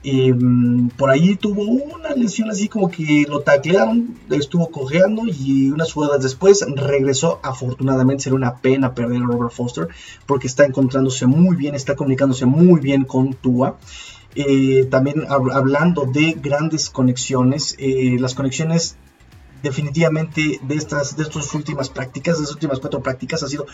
Em, 0.03 0.89
por 0.89 1.09
ahí 1.09 1.35
tuvo 1.35 1.63
una 1.63 2.13
lesión 2.15 2.51
así 2.51 2.69
como 2.69 2.91
que 2.91 3.25
lo 3.27 3.41
taclearon, 3.41 4.15
estuvo 4.29 4.69
cojeando 4.69 5.23
y 5.25 5.71
unas 5.71 5.91
jugadas 5.91 6.21
después 6.21 6.63
regresó. 6.75 7.39
Afortunadamente 7.41 8.25
sería 8.25 8.37
una 8.37 8.57
pena 8.57 8.93
perder 8.93 9.23
a 9.23 9.25
Robert 9.25 9.51
Foster 9.51 9.87
porque 10.27 10.45
está 10.45 10.65
encontrándose 10.65 11.25
muy 11.25 11.55
bien, 11.55 11.73
está 11.73 11.95
comunicándose 11.95 12.45
muy 12.45 12.79
bien 12.79 13.03
con 13.03 13.33
Tua. 13.33 13.77
Eh, 14.35 14.87
también 14.91 15.23
hablando 15.27 16.05
de 16.05 16.33
grandes 16.39 16.91
conexiones, 16.91 17.75
eh, 17.79 18.17
las 18.19 18.35
conexiones 18.35 18.95
definitivamente 19.61 20.59
de 20.61 20.75
estas 20.75 21.15
de 21.15 21.23
estas 21.23 21.53
últimas 21.53 21.89
prácticas, 21.89 22.37
de 22.37 22.43
estas 22.43 22.55
últimas 22.55 22.79
cuatro 22.79 23.01
prácticas, 23.01 23.43
ha 23.43 23.47
sido 23.47 23.65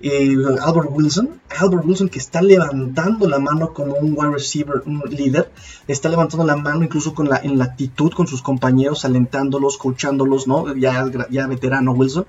eh, 0.00 0.36
Albert 0.60 0.90
Wilson. 0.90 1.40
Albert 1.58 1.84
Wilson 1.84 2.08
que 2.08 2.18
está 2.18 2.42
levantando 2.42 3.28
la 3.28 3.38
mano 3.38 3.72
como 3.72 3.94
un 3.94 4.14
wide 4.16 4.32
receiver, 4.32 4.82
un 4.86 5.02
líder, 5.08 5.50
está 5.88 6.08
levantando 6.08 6.44
la 6.44 6.56
mano 6.56 6.84
incluso 6.84 7.14
con 7.14 7.28
la, 7.28 7.38
en 7.38 7.58
la 7.58 7.64
actitud 7.64 8.12
con 8.12 8.26
sus 8.26 8.42
compañeros, 8.42 9.04
alentándolos, 9.04 9.78
coachándolos, 9.78 10.46
¿no? 10.46 10.74
Ya, 10.74 11.04
ya 11.30 11.46
veterano 11.46 11.92
Wilson. 11.92 12.26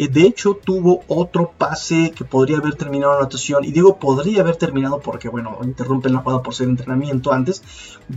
Eh, 0.00 0.08
de 0.08 0.22
hecho, 0.22 0.54
tuvo 0.54 1.04
otro 1.08 1.52
pase 1.58 2.12
que 2.12 2.24
podría 2.24 2.56
haber 2.56 2.74
terminado 2.74 3.12
la 3.12 3.18
anotación. 3.18 3.64
Y 3.64 3.70
digo 3.70 3.98
podría 3.98 4.40
haber 4.40 4.56
terminado 4.56 5.00
porque, 5.00 5.28
bueno, 5.28 5.58
interrumpen 5.62 6.14
la 6.14 6.20
jugada 6.20 6.42
por 6.42 6.54
ser 6.54 6.70
entrenamiento 6.70 7.34
antes. 7.34 7.62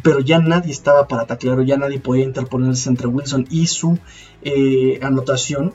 Pero 0.01 0.21
ya 0.21 0.39
nadie 0.39 0.71
estaba 0.71 1.09
para 1.09 1.25
taclear 1.25 1.65
ya 1.65 1.75
nadie 1.75 1.99
podía 1.99 2.23
interponerse 2.23 2.87
entre 2.87 3.07
Wilson 3.07 3.47
y 3.49 3.67
su 3.67 3.99
eh, 4.43 4.97
anotación. 5.01 5.73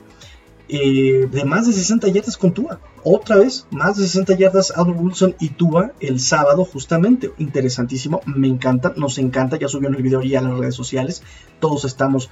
Eh, 0.67 1.27
de 1.31 1.45
más 1.45 1.67
de 1.67 1.73
60 1.73 2.07
yardas 2.07 2.37
con 2.37 2.53
Tua. 2.53 2.79
Otra 3.03 3.35
vez, 3.35 3.67
más 3.69 3.97
de 3.97 4.03
60 4.05 4.35
yardas 4.35 4.71
Albert 4.75 4.99
Wilson 4.99 5.35
y 5.39 5.49
Tua 5.49 5.91
el 5.99 6.19
sábado, 6.19 6.65
justamente. 6.65 7.31
Interesantísimo, 7.37 8.21
me 8.25 8.47
encanta, 8.47 8.93
nos 8.97 9.19
encanta. 9.19 9.57
Ya 9.57 9.67
subió 9.67 9.89
el 9.89 10.01
video 10.01 10.23
ya 10.23 10.39
a 10.39 10.41
las 10.41 10.57
redes 10.57 10.75
sociales. 10.75 11.21
Todos 11.59 11.85
estamos 11.85 12.31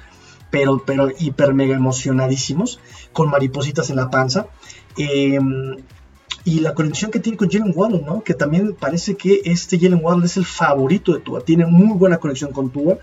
pero, 0.50 0.84
pero 0.86 1.10
hiper 1.20 1.54
mega 1.54 1.76
emocionadísimos, 1.76 2.80
con 3.14 3.30
maripositas 3.30 3.90
en 3.90 3.98
la 3.98 4.10
panza. 4.10 4.48
Em, 4.98 5.78
y 6.44 6.62
la 6.62 6.74
conexión 6.74 7.12
que 7.12 7.20
tiene 7.20 7.38
con 7.38 7.50
Jalen 7.50 7.74
Waddle, 7.76 8.04
¿no? 8.06 8.24
Que 8.24 8.34
también 8.34 8.74
parece 8.74 9.16
que 9.16 9.42
este 9.44 9.78
Jalen 9.78 10.00
Waddle 10.02 10.26
es 10.26 10.38
el 10.38 10.46
favorito 10.46 11.14
de 11.14 11.20
Tua. 11.20 11.42
Tiene 11.42 11.66
muy 11.66 11.98
buena 11.98 12.18
conexión 12.20 12.52
con 12.54 12.70
Tua. 12.70 13.00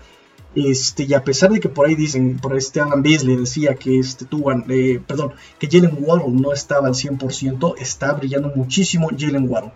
Este, 0.55 1.03
y 1.03 1.13
a 1.13 1.23
pesar 1.23 1.51
de 1.51 1.59
que 1.59 1.69
por 1.69 1.85
ahí 1.85 1.95
dicen, 1.95 2.39
por 2.39 2.55
este 2.55 2.79
Alan 2.79 3.03
Beasley 3.03 3.35
decía 3.35 3.75
que 3.75 3.99
este 3.99 4.25
Tua, 4.25 4.63
eh, 4.69 5.01
perdón, 5.05 5.33
que 5.59 5.67
Jalen 5.67 5.97
Waddle 5.99 6.31
no 6.31 6.53
estaba 6.53 6.87
al 6.87 6.95
100%, 6.95 7.75
está 7.77 8.13
brillando 8.13 8.51
muchísimo 8.55 9.09
Jalen 9.15 9.49
Waddle. 9.49 9.73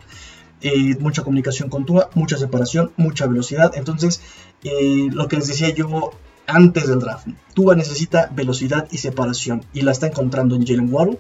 Eh, 0.62 0.96
mucha 1.00 1.24
comunicación 1.24 1.70
con 1.70 1.86
Tua, 1.86 2.10
mucha 2.16 2.38
separación, 2.38 2.92
mucha 2.98 3.28
velocidad. 3.28 3.74
Entonces, 3.76 4.22
eh, 4.64 5.10
lo 5.12 5.28
que 5.28 5.36
les 5.36 5.48
decía 5.48 5.70
yo 5.70 6.12
antes 6.50 6.88
del 6.88 7.00
draft. 7.00 7.27
Tua 7.53 7.75
necesita 7.75 8.29
velocidad 8.34 8.88
y 8.91 8.98
separación 8.98 9.65
y 9.74 9.82
la 9.82 9.91
está 9.91 10.08
encontrando 10.08 10.56
en 10.56 10.65
Jalen 10.65 10.94
Waddle, 10.94 11.20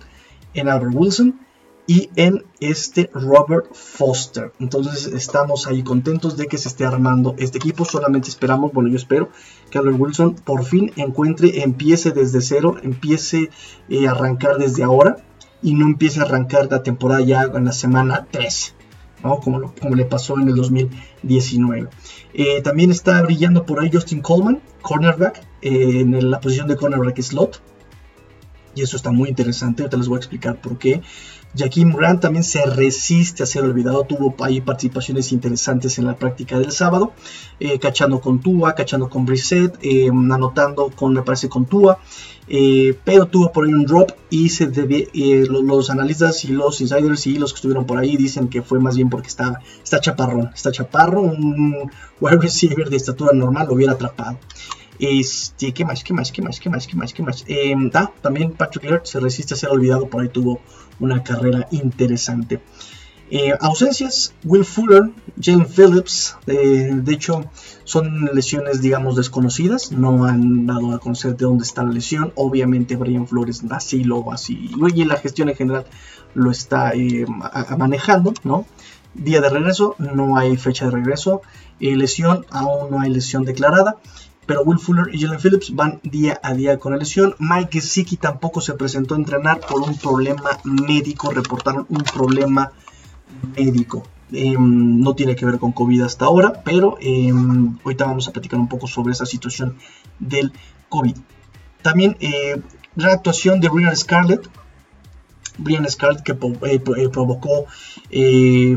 en 0.53 0.67
Albert 0.67 0.93
Wilson 0.93 1.39
y 1.87 2.09
en 2.15 2.45
este 2.59 3.09
Robert 3.13 3.73
Foster. 3.73 4.53
Entonces 4.59 5.07
estamos 5.07 5.65
ahí 5.67 5.83
contentos 5.83 6.37
de 6.37 6.47
que 6.47 6.57
se 6.57 6.67
esté 6.67 6.85
armando 6.85 7.35
este 7.39 7.57
equipo. 7.57 7.85
Solamente 7.85 8.29
esperamos, 8.29 8.73
bueno, 8.73 8.89
yo 8.89 8.95
espero 8.95 9.29
que 9.71 9.79
Albert 9.79 9.99
Wilson 9.99 10.35
por 10.35 10.63
fin 10.65 10.91
encuentre, 10.97 11.63
empiece 11.63 12.11
desde 12.11 12.41
cero, 12.41 12.75
empiece 12.83 13.49
eh, 13.89 14.07
a 14.07 14.11
arrancar 14.11 14.57
desde 14.57 14.83
ahora 14.83 15.17
y 15.61 15.73
no 15.73 15.85
empiece 15.85 16.19
a 16.19 16.23
arrancar 16.23 16.67
la 16.69 16.83
temporada 16.83 17.21
ya 17.21 17.43
en 17.43 17.65
la 17.65 17.71
semana 17.71 18.27
3. 19.21 19.39
Como, 19.43 19.73
como, 19.73 19.95
le 19.95 20.05
pasó 20.05 20.39
en 20.39 20.47
el 20.47 20.55
2019. 20.55 21.89
Eh, 22.33 22.61
también 22.61 22.91
está 22.91 23.21
brillando 23.21 23.65
por 23.65 23.79
ahí 23.79 23.89
Justin 23.91 24.21
Coleman, 24.21 24.61
cornerback, 24.81 25.41
eh, 25.61 26.01
en 26.01 26.29
la 26.29 26.39
posición 26.39 26.67
de 26.67 26.75
cornerback 26.75 27.21
slot. 27.21 27.61
Y 28.75 28.81
eso 28.81 28.95
está 28.95 29.11
muy 29.11 29.29
interesante, 29.29 29.81
ahorita 29.81 29.97
les 29.97 30.07
voy 30.07 30.17
a 30.17 30.19
explicar 30.19 30.61
por 30.61 30.77
qué. 30.77 31.01
Jaquim 31.55 31.93
Grant 31.93 32.21
también 32.21 32.43
se 32.43 32.63
resiste 32.65 33.41
a 33.43 33.45
ser 33.45 33.63
olvidado, 33.63 34.03
tuvo 34.03 34.35
ahí 34.43 34.61
participaciones 34.61 35.31
interesantes 35.31 35.97
en 35.97 36.05
la 36.05 36.15
práctica 36.15 36.59
del 36.59 36.71
sábado, 36.71 37.13
eh, 37.59 37.79
cachando 37.79 38.21
con 38.21 38.39
Tua, 38.39 38.75
cachando 38.75 39.09
con 39.09 39.25
Brissett, 39.25 39.77
eh, 39.81 40.09
anotando 40.09 40.91
con, 40.95 41.13
me 41.13 41.23
parece, 41.23 41.49
con 41.49 41.65
Tua, 41.65 41.99
eh, 42.47 42.97
pero 43.03 43.27
tuvo 43.27 43.51
por 43.51 43.65
ahí 43.65 43.73
un 43.73 43.85
drop 43.85 44.11
y 44.29 44.49
se 44.49 44.67
debe, 44.67 45.09
los, 45.49 45.89
analistas 45.89 46.45
y 46.45 46.49
los 46.49 46.81
insiders 46.81 47.25
y 47.25 47.37
los 47.37 47.51
que 47.51 47.57
estuvieron 47.57 47.85
por 47.85 47.97
ahí 47.97 48.15
dicen 48.15 48.47
que 48.47 48.61
fue 48.61 48.79
más 48.79 48.95
bien 48.95 49.09
porque 49.09 49.27
está, 49.27 49.59
está 49.83 49.99
chaparrón, 49.99 50.51
está 50.53 50.71
chaparro, 50.71 51.21
un 51.21 51.91
wide 52.21 52.37
receiver 52.37 52.89
de 52.89 52.97
estatura 52.97 53.31
normal 53.33 53.67
lo 53.67 53.73
hubiera 53.73 53.93
atrapado. 53.93 54.37
Este, 54.99 55.73
¿qué 55.73 55.85
más? 55.85 56.03
¿Qué 56.03 56.13
más? 56.13 56.31
¿Qué 56.31 56.41
más? 56.41 56.59
¿Qué 56.59 56.69
más? 56.69 56.85
¿Qué 56.85 56.95
más? 56.97 57.13
¿Qué 57.13 57.23
más? 57.23 57.45
ah, 57.93 58.11
también 58.21 58.51
Patrick 58.51 58.83
Laird 58.83 59.05
se 59.05 59.21
resiste 59.21 59.53
a 59.53 59.57
ser 59.57 59.69
olvidado, 59.69 60.09
por 60.09 60.21
ahí 60.21 60.29
tuvo 60.29 60.59
una 60.99 61.23
carrera 61.23 61.67
interesante. 61.71 62.59
Eh, 63.31 63.53
ausencias, 63.61 64.33
Will 64.43 64.65
Fuller, 64.65 65.11
Jalen 65.39 65.67
Phillips, 65.67 66.35
eh, 66.47 66.89
de 66.93 67.13
hecho 67.13 67.45
son 67.83 68.25
lesiones 68.33 68.81
digamos 68.81 69.15
desconocidas, 69.15 69.91
no 69.91 70.25
han 70.25 70.65
dado 70.65 70.93
a 70.93 70.99
conocer 70.99 71.37
de 71.37 71.45
dónde 71.45 71.63
está 71.63 71.83
la 71.83 71.91
lesión, 71.91 72.33
obviamente 72.35 72.95
Brian 72.95 73.27
Flores 73.27 73.63
así 73.69 74.03
lo 74.03 74.31
así, 74.33 74.71
y 74.95 75.05
la 75.05 75.17
gestión 75.17 75.49
en 75.49 75.55
general 75.55 75.85
lo 76.33 76.49
está 76.49 76.93
eh, 76.93 77.27
manejando, 77.77 78.33
¿no? 78.43 78.65
Día 79.13 79.41
de 79.41 79.49
regreso, 79.49 79.95
no 79.99 80.35
hay 80.35 80.57
fecha 80.57 80.85
de 80.85 80.91
regreso, 80.91 81.43
lesión, 81.79 82.47
aún 82.49 82.89
no 82.89 82.99
hay 82.99 83.11
lesión 83.11 83.45
declarada, 83.45 83.97
pero 84.49 84.63
Will 84.63 84.79
Fuller 84.79 85.13
y 85.13 85.19
Jalen 85.21 85.39
Phillips 85.39 85.75
van 85.75 85.99
día 86.01 86.39
a 86.41 86.55
día 86.55 86.79
con 86.79 86.91
la 86.91 86.97
lesión. 86.97 87.35
Mike 87.37 87.69
Gesicki 87.73 88.17
tampoco 88.17 88.61
se 88.61 88.73
presentó 88.73 89.13
a 89.13 89.19
entrenar 89.19 89.59
por 89.59 89.79
un 89.79 89.95
problema 89.95 90.57
médico, 90.63 91.29
reportaron 91.29 91.85
un 91.87 91.99
problema 91.99 92.71
médico. 93.55 94.07
Em, 94.31 95.01
no 95.01 95.13
tiene 95.13 95.35
que 95.35 95.45
ver 95.45 95.59
con 95.59 95.71
COVID 95.71 96.01
hasta 96.01 96.25
ahora, 96.25 96.63
pero 96.65 96.97
em, 96.99 97.77
ahorita 97.85 98.05
vamos 98.05 98.27
a 98.27 98.31
platicar 98.31 98.59
un 98.59 98.67
poco 98.67 98.87
sobre 98.87 99.11
esa 99.11 99.27
situación 99.27 99.77
del 100.17 100.51
COVID. 100.89 101.15
También 101.83 102.17
eh, 102.19 102.59
la 102.95 103.13
actuación 103.13 103.59
de 103.59 103.69
Brian 103.69 103.95
Scarlett, 103.95 104.49
Brian 105.59 105.87
Scarlett 105.87 106.23
que 106.23 106.31
eh, 106.31 106.81
eh, 106.97 107.09
provocó 107.09 107.67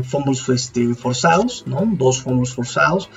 fumbles 0.03 0.47
este, 0.49 0.93
forzados, 0.93 1.63
¿no? 1.65 1.81
dos 1.83 2.21
fumbles 2.21 2.53
forzados. 2.53 3.09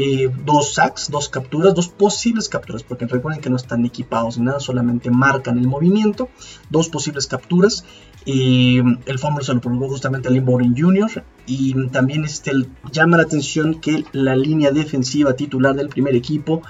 Eh, 0.00 0.30
dos 0.44 0.74
sacks, 0.74 1.10
dos 1.10 1.28
capturas, 1.28 1.74
dos 1.74 1.88
posibles 1.88 2.48
capturas, 2.48 2.84
porque 2.84 3.04
recuerden 3.06 3.42
que 3.42 3.50
no 3.50 3.56
están 3.56 3.84
equipados 3.84 4.38
ni 4.38 4.44
nada, 4.44 4.60
solamente 4.60 5.10
marcan 5.10 5.58
el 5.58 5.66
movimiento, 5.66 6.28
dos 6.70 6.88
posibles 6.88 7.26
capturas. 7.26 7.84
y 8.24 8.78
el 9.06 9.18
fumble 9.18 9.44
se 9.44 9.54
lo 9.54 9.60
provocó 9.60 9.88
justamente 9.88 10.28
a 10.28 10.30
Lynn 10.30 10.76
Jr. 10.78 11.24
Y 11.46 11.88
también 11.88 12.24
este, 12.24 12.52
llama 12.92 13.16
la 13.16 13.24
atención 13.24 13.80
que 13.80 14.04
la 14.12 14.36
línea 14.36 14.70
defensiva 14.70 15.32
titular 15.34 15.74
del 15.74 15.88
primer 15.88 16.14
equipo, 16.14 16.62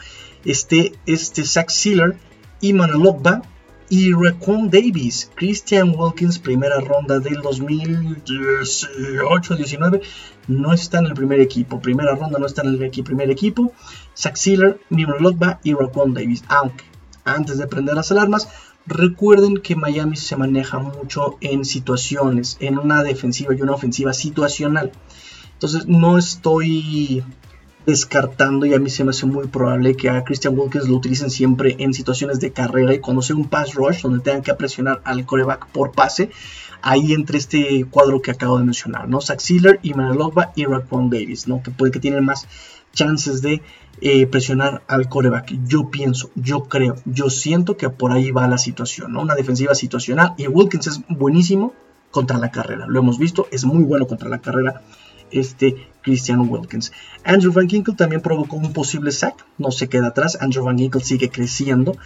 este, 0.46 0.94
este 1.04 1.44
Zach 1.44 1.68
Sealer 1.68 2.16
y 2.62 2.72
Manuel 2.72 3.02
y 3.90 4.12
Raquan 4.12 4.70
Davis, 4.70 5.30
Christian 5.34 5.92
Wilkins, 5.96 6.38
primera 6.38 6.78
ronda 6.80 7.18
del 7.20 7.38
2018-19, 7.38 10.02
no 10.48 10.72
está 10.72 10.98
en 10.98 11.06
el 11.06 11.14
primer 11.14 11.40
equipo. 11.40 11.80
Primera 11.80 12.14
ronda 12.14 12.38
no 12.38 12.44
está 12.46 12.62
en 12.62 12.82
el 12.82 12.90
primer 13.02 13.30
equipo. 13.30 13.72
Zach 14.16 14.36
Sealer, 14.36 14.80
Miro 14.90 15.18
Lotba 15.18 15.60
y 15.64 15.74
Raquan 15.74 16.14
Davis. 16.14 16.44
Aunque, 16.48 16.84
antes 17.24 17.58
de 17.58 17.66
prender 17.66 17.94
las 17.94 18.12
alarmas, 18.12 18.48
recuerden 18.86 19.58
que 19.58 19.76
Miami 19.76 20.16
se 20.16 20.36
maneja 20.36 20.78
mucho 20.78 21.36
en 21.40 21.64
situaciones, 21.64 22.58
en 22.60 22.78
una 22.78 23.02
defensiva 23.02 23.54
y 23.54 23.62
una 23.62 23.72
ofensiva 23.72 24.12
situacional. 24.12 24.92
Entonces 25.54 25.86
no 25.86 26.18
estoy 26.18 27.24
descartando 27.88 28.66
y 28.66 28.74
a 28.74 28.78
mí 28.78 28.90
se 28.90 29.02
me 29.02 29.10
hace 29.10 29.24
muy 29.24 29.46
probable 29.46 29.96
que 29.96 30.10
a 30.10 30.22
Christian 30.22 30.58
Wilkins 30.58 30.86
lo 30.88 30.96
utilicen 30.96 31.30
siempre 31.30 31.74
en 31.78 31.94
situaciones 31.94 32.38
de 32.38 32.52
carrera 32.52 32.92
y 32.92 32.98
cuando 32.98 33.22
sea 33.22 33.34
un 33.34 33.48
pass 33.48 33.72
rush 33.74 34.02
donde 34.02 34.22
tengan 34.22 34.42
que 34.42 34.52
presionar 34.52 35.00
al 35.04 35.24
coreback 35.24 35.68
por 35.68 35.92
pase, 35.92 36.28
ahí 36.82 37.14
entre 37.14 37.38
este 37.38 37.86
cuadro 37.90 38.20
que 38.20 38.30
acabo 38.30 38.58
de 38.58 38.64
mencionar, 38.64 39.08
¿no? 39.08 39.22
Zach 39.22 39.40
Sealer, 39.40 39.80
Ogba 40.18 40.52
y 40.54 40.66
Raquan 40.66 41.08
Davis, 41.08 41.48
¿no? 41.48 41.62
Que 41.62 41.70
puede 41.70 41.90
que 41.90 41.98
tienen 41.98 42.26
más 42.26 42.46
chances 42.92 43.40
de 43.40 43.62
eh, 44.02 44.26
presionar 44.26 44.82
al 44.86 45.08
coreback. 45.08 45.54
Yo 45.66 45.88
pienso, 45.90 46.30
yo 46.34 46.64
creo, 46.64 46.96
yo 47.06 47.30
siento 47.30 47.78
que 47.78 47.88
por 47.88 48.12
ahí 48.12 48.32
va 48.32 48.46
la 48.48 48.58
situación, 48.58 49.14
¿no? 49.14 49.22
Una 49.22 49.34
defensiva 49.34 49.74
situacional 49.74 50.34
y 50.36 50.46
Wilkins 50.46 50.88
es 50.88 51.00
buenísimo 51.08 51.72
contra 52.10 52.36
la 52.36 52.50
carrera. 52.50 52.86
Lo 52.86 52.98
hemos 52.98 53.18
visto, 53.18 53.48
es 53.50 53.64
muy 53.64 53.82
bueno 53.82 54.06
contra 54.06 54.28
la 54.28 54.40
carrera 54.40 54.82
este 55.30 55.88
Christian 56.02 56.48
Wilkins. 56.48 56.92
Andrew 57.24 57.52
Van 57.52 57.68
Ginkle 57.68 57.94
también 57.94 58.22
provocó 58.22 58.56
un 58.56 58.72
posible 58.72 59.12
sack, 59.12 59.44
no 59.58 59.70
se 59.70 59.88
queda 59.88 60.08
atrás, 60.08 60.38
Andrew 60.40 60.64
Van 60.64 60.78
Ginkle 60.78 61.02
sigue 61.02 61.28
creciendo. 61.28 61.96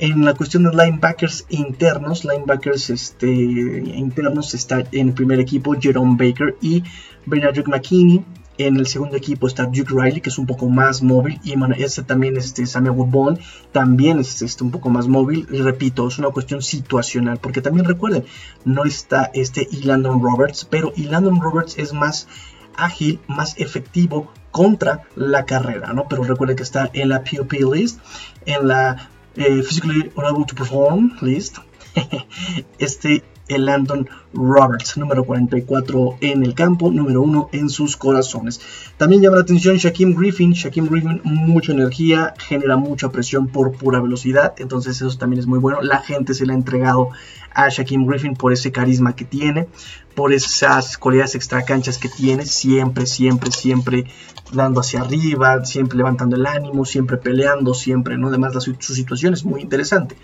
En 0.00 0.24
la 0.24 0.32
cuestión 0.32 0.62
de 0.62 0.70
linebackers 0.70 1.44
internos, 1.50 2.24
linebackers 2.24 2.88
este, 2.88 3.30
internos 3.30 4.54
está 4.54 4.82
en 4.92 5.08
el 5.08 5.12
primer 5.12 5.40
equipo 5.40 5.74
Jerome 5.78 6.16
Baker 6.16 6.56
y 6.62 6.84
Bernard 7.26 7.68
McKinney. 7.68 8.24
En 8.56 8.76
el 8.76 8.86
segundo 8.86 9.16
equipo 9.16 9.46
está 9.46 9.66
Duke 9.66 9.92
Riley, 9.94 10.22
que 10.22 10.30
es 10.30 10.38
un 10.38 10.46
poco 10.46 10.70
más 10.70 11.02
móvil. 11.02 11.38
Y 11.44 11.54
este 11.82 12.02
también, 12.02 12.38
este, 12.38 12.64
Samuel 12.64 12.92
Woodbone, 12.92 13.40
también 13.72 14.18
es 14.18 14.40
este, 14.40 14.64
un 14.64 14.70
poco 14.70 14.88
más 14.88 15.06
móvil. 15.06 15.46
Y 15.50 15.60
repito, 15.60 16.08
es 16.08 16.18
una 16.18 16.28
cuestión 16.30 16.62
situacional. 16.62 17.38
Porque 17.38 17.60
también 17.60 17.86
recuerden, 17.86 18.24
no 18.64 18.84
está 18.84 19.30
este 19.34 19.68
Landon 19.82 20.22
Roberts. 20.22 20.66
Pero 20.70 20.92
Landon 20.96 21.40
Roberts 21.40 21.76
es 21.78 21.92
más 21.92 22.26
ágil, 22.76 23.20
más 23.26 23.58
efectivo 23.58 24.32
contra 24.50 25.04
la 25.14 25.44
carrera, 25.46 25.92
¿no? 25.92 26.08
Pero 26.08 26.24
recuerden 26.24 26.56
que 26.56 26.62
está 26.62 26.90
en 26.92 27.08
la 27.08 27.22
POP 27.22 27.52
list, 27.72 28.00
en 28.46 28.68
la 28.68 29.10
eh, 29.36 29.62
Physically 29.62 30.10
Unable 30.16 30.44
to 30.44 30.54
Perform 30.54 31.16
list. 31.20 31.58
este 32.78 33.24
el 33.50 33.66
Landon 33.66 34.08
Roberts, 34.32 34.96
número 34.96 35.24
44 35.24 36.18
en 36.20 36.44
el 36.44 36.54
campo, 36.54 36.90
número 36.90 37.20
1 37.22 37.50
en 37.52 37.68
sus 37.68 37.96
corazones. 37.96 38.60
También 38.96 39.22
llama 39.22 39.36
la 39.36 39.42
atención 39.42 39.76
Shaquem 39.76 40.14
Griffin. 40.14 40.52
Shaquem 40.52 40.86
Griffin, 40.86 41.20
mucha 41.24 41.72
energía, 41.72 42.34
genera 42.38 42.76
mucha 42.76 43.10
presión 43.10 43.48
por 43.48 43.72
pura 43.72 44.00
velocidad, 44.00 44.54
entonces 44.58 45.00
eso 45.02 45.18
también 45.18 45.40
es 45.40 45.46
muy 45.46 45.58
bueno. 45.58 45.82
La 45.82 45.98
gente 45.98 46.34
se 46.34 46.46
le 46.46 46.52
ha 46.52 46.56
entregado 46.56 47.10
a 47.52 47.68
Shaquem 47.68 48.06
Griffin 48.06 48.34
por 48.34 48.52
ese 48.52 48.70
carisma 48.70 49.16
que 49.16 49.24
tiene, 49.24 49.66
por 50.14 50.32
esas 50.32 50.96
cualidades 50.96 51.34
extracanchas 51.34 51.98
que 51.98 52.08
tiene, 52.08 52.46
siempre, 52.46 53.06
siempre, 53.06 53.50
siempre 53.50 54.04
dando 54.52 54.80
hacia 54.80 55.00
arriba, 55.00 55.64
siempre 55.64 55.98
levantando 55.98 56.36
el 56.36 56.46
ánimo, 56.46 56.84
siempre 56.84 57.16
peleando, 57.16 57.74
siempre, 57.74 58.16
¿no? 58.16 58.28
Además, 58.28 58.52
su 58.62 58.94
situación 58.94 59.34
es 59.34 59.44
muy 59.44 59.60
interesante 59.60 60.16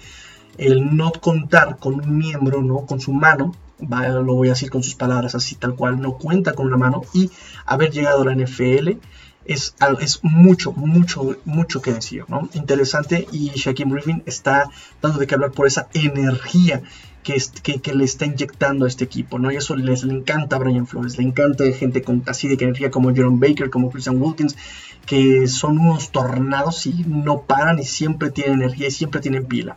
el 0.58 0.96
no 0.96 1.12
contar 1.12 1.78
con 1.78 1.94
un 1.94 2.18
miembro, 2.18 2.62
¿no? 2.62 2.86
Con 2.86 3.00
su 3.00 3.12
mano, 3.12 3.54
lo 3.78 4.34
voy 4.34 4.48
a 4.48 4.52
decir 4.52 4.70
con 4.70 4.82
sus 4.82 4.94
palabras 4.94 5.34
así 5.34 5.54
tal 5.54 5.74
cual, 5.74 6.00
no 6.00 6.14
cuenta 6.14 6.54
con 6.54 6.66
una 6.66 6.76
mano 6.76 7.02
y 7.12 7.30
haber 7.66 7.90
llegado 7.90 8.22
a 8.22 8.24
la 8.26 8.34
NFL 8.34 8.98
es, 9.44 9.74
es 10.00 10.20
mucho, 10.22 10.72
mucho, 10.72 11.36
mucho 11.44 11.80
que 11.80 11.92
decir, 11.92 12.24
¿no? 12.28 12.48
Interesante 12.54 13.26
y 13.30 13.50
Shaquem 13.50 13.90
Griffin 13.90 14.22
está 14.26 14.68
dando 15.00 15.18
de 15.18 15.26
qué 15.26 15.34
hablar 15.34 15.52
por 15.52 15.66
esa 15.66 15.88
energía 15.94 16.82
que, 17.22 17.80
que, 17.80 17.94
le 17.94 18.04
está 18.04 18.24
inyectando 18.24 18.84
a 18.84 18.88
este 18.88 19.04
equipo, 19.04 19.38
¿no? 19.38 19.50
Y 19.50 19.56
eso 19.56 19.74
les 19.74 20.04
le 20.04 20.14
encanta 20.14 20.56
a 20.56 20.58
Brian 20.60 20.86
Flores, 20.86 21.18
le 21.18 21.24
encanta 21.24 21.64
gente 21.72 22.02
con 22.02 22.22
así 22.26 22.46
de 22.46 22.54
energía 22.54 22.90
como 22.90 23.12
Jerome 23.12 23.48
Baker, 23.48 23.68
como 23.68 23.90
Christian 23.90 24.20
Wilkins, 24.22 24.56
que 25.06 25.48
son 25.48 25.78
unos 25.78 26.10
tornados 26.10 26.86
y 26.86 27.04
no 27.06 27.42
paran 27.42 27.78
y 27.80 27.84
siempre 27.84 28.30
tienen 28.30 28.62
energía 28.62 28.88
y 28.88 28.92
siempre 28.92 29.20
tienen 29.20 29.46
pila. 29.46 29.76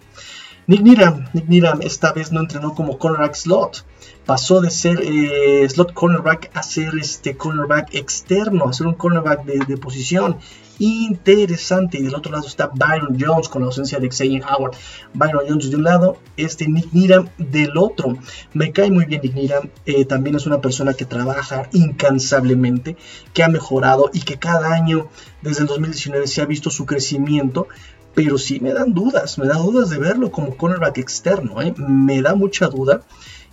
Nick 0.70 0.84
Niram, 0.84 1.26
Nick 1.34 1.48
Niram 1.48 1.80
esta 1.82 2.14
vez 2.14 2.32
no 2.32 2.42
entrenó 2.42 2.76
como 2.76 3.00
cornerback 3.00 3.34
slot. 3.34 3.84
Pasó 4.28 4.62
de 4.62 4.70
ser 4.70 5.02
eh, 5.02 5.68
slot 5.68 5.94
cornerback 5.94 6.52
a 6.54 6.62
ser 6.62 6.94
este 7.02 7.36
cornerback 7.36 7.96
externo, 7.96 8.70
a 8.70 8.74
ser 8.74 8.86
un 8.86 8.94
cornerback 8.94 9.46
de, 9.46 9.78
posición. 9.78 10.38
Interesante. 10.78 11.98
Y 11.98 12.04
del 12.04 12.14
otro 12.14 12.32
lado 12.32 12.46
está 12.46 12.68
Byron 12.68 13.18
Jones 13.20 13.50
con 13.50 13.64
la 13.64 13.66
ausencia 13.66 13.98
de 13.98 14.12
Xavier 14.12 14.44
Howard. 14.44 14.76
Byron 15.16 15.42
Jones 15.50 15.72
de 15.72 15.76
un 15.76 15.84
lado, 15.86 16.18
este 16.38 16.68
Nick 16.68 16.94
Niram 16.94 17.30
del 17.40 17.76
otro. 17.76 18.20
Me 18.54 18.72
cae 18.72 18.92
muy 18.92 19.06
bien 19.06 19.22
Nick 19.24 19.34
Niram. 19.34 19.70
Eh, 19.88 20.06
también 20.06 20.36
es 20.36 20.46
una 20.46 20.62
persona 20.62 20.94
que 20.94 21.06
trabaja 21.06 21.68
incansablemente, 21.74 22.96
que 23.34 23.42
ha 23.42 23.50
mejorado 23.50 24.12
y 24.14 24.20
que 24.20 24.38
cada 24.38 24.72
año 24.72 25.08
desde 25.42 25.62
el 25.62 25.68
2019 25.68 26.28
se 26.28 26.44
ha 26.44 26.46
visto 26.46 26.70
su 26.70 26.86
crecimiento 26.86 27.68
pero 28.14 28.38
sí 28.38 28.60
me 28.60 28.74
dan 28.74 28.94
dudas, 28.94 29.38
me 29.38 29.48
da 29.48 29.58
dudas 29.58 29.90
de 29.90 29.98
verlo 29.98 30.32
como 30.32 30.58
cornerback 30.58 30.98
externo, 30.98 31.62
¿eh? 31.62 31.74
me 31.78 32.22
da 32.22 32.36
mucha 32.36 32.68
duda. 32.68 33.02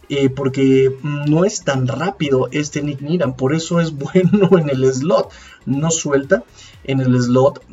Eh, 0.08 0.30
porque 0.30 0.96
no 1.02 1.44
es 1.44 1.64
tan 1.64 1.88
rápido 1.88 2.48
este 2.52 2.80
Nick 2.80 3.00
Niram, 3.00 3.34
por 3.34 3.52
eso 3.52 3.80
es 3.80 3.92
bueno 3.96 4.56
en 4.56 4.70
el 4.70 4.92
slot, 4.94 5.32
no 5.64 5.90
suelta 5.90 6.44
en 6.84 7.00
el 7.00 7.20
slot, 7.20 7.64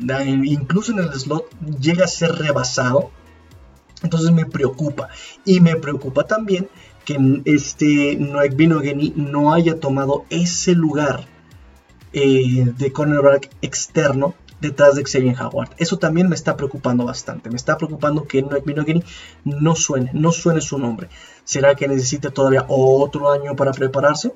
incluso 0.42 0.90
en 0.90 0.98
el 0.98 1.12
slot 1.12 1.48
llega 1.80 2.06
a 2.06 2.08
ser 2.08 2.32
rebasado, 2.32 3.10
entonces 4.02 4.32
me 4.32 4.46
preocupa 4.46 5.10
y 5.44 5.60
me 5.60 5.76
preocupa 5.76 6.26
también 6.26 6.68
que 7.04 7.42
este 7.44 8.16
Noek 8.16 8.56
Binogany 8.56 9.12
no 9.14 9.52
haya 9.52 9.78
tomado 9.78 10.24
ese 10.30 10.74
lugar 10.74 11.26
eh, 12.12 12.64
de 12.76 12.92
cornerback 12.92 13.50
externo 13.62 14.34
detrás 14.60 14.94
de 14.94 15.04
Xavier 15.04 15.36
Howard. 15.40 15.70
Eso 15.78 15.98
también 15.98 16.28
me 16.28 16.34
está 16.34 16.56
preocupando 16.56 17.04
bastante. 17.04 17.50
Me 17.50 17.56
está 17.56 17.76
preocupando 17.76 18.24
que 18.24 18.42
Noek 18.42 19.04
no 19.44 19.74
suene, 19.74 20.10
no 20.12 20.32
suene 20.32 20.60
su 20.60 20.78
nombre. 20.78 21.08
¿Será 21.44 21.74
que 21.74 21.88
necesita 21.88 22.30
todavía 22.30 22.64
otro 22.68 23.30
año 23.30 23.54
para 23.56 23.72
prepararse? 23.72 24.32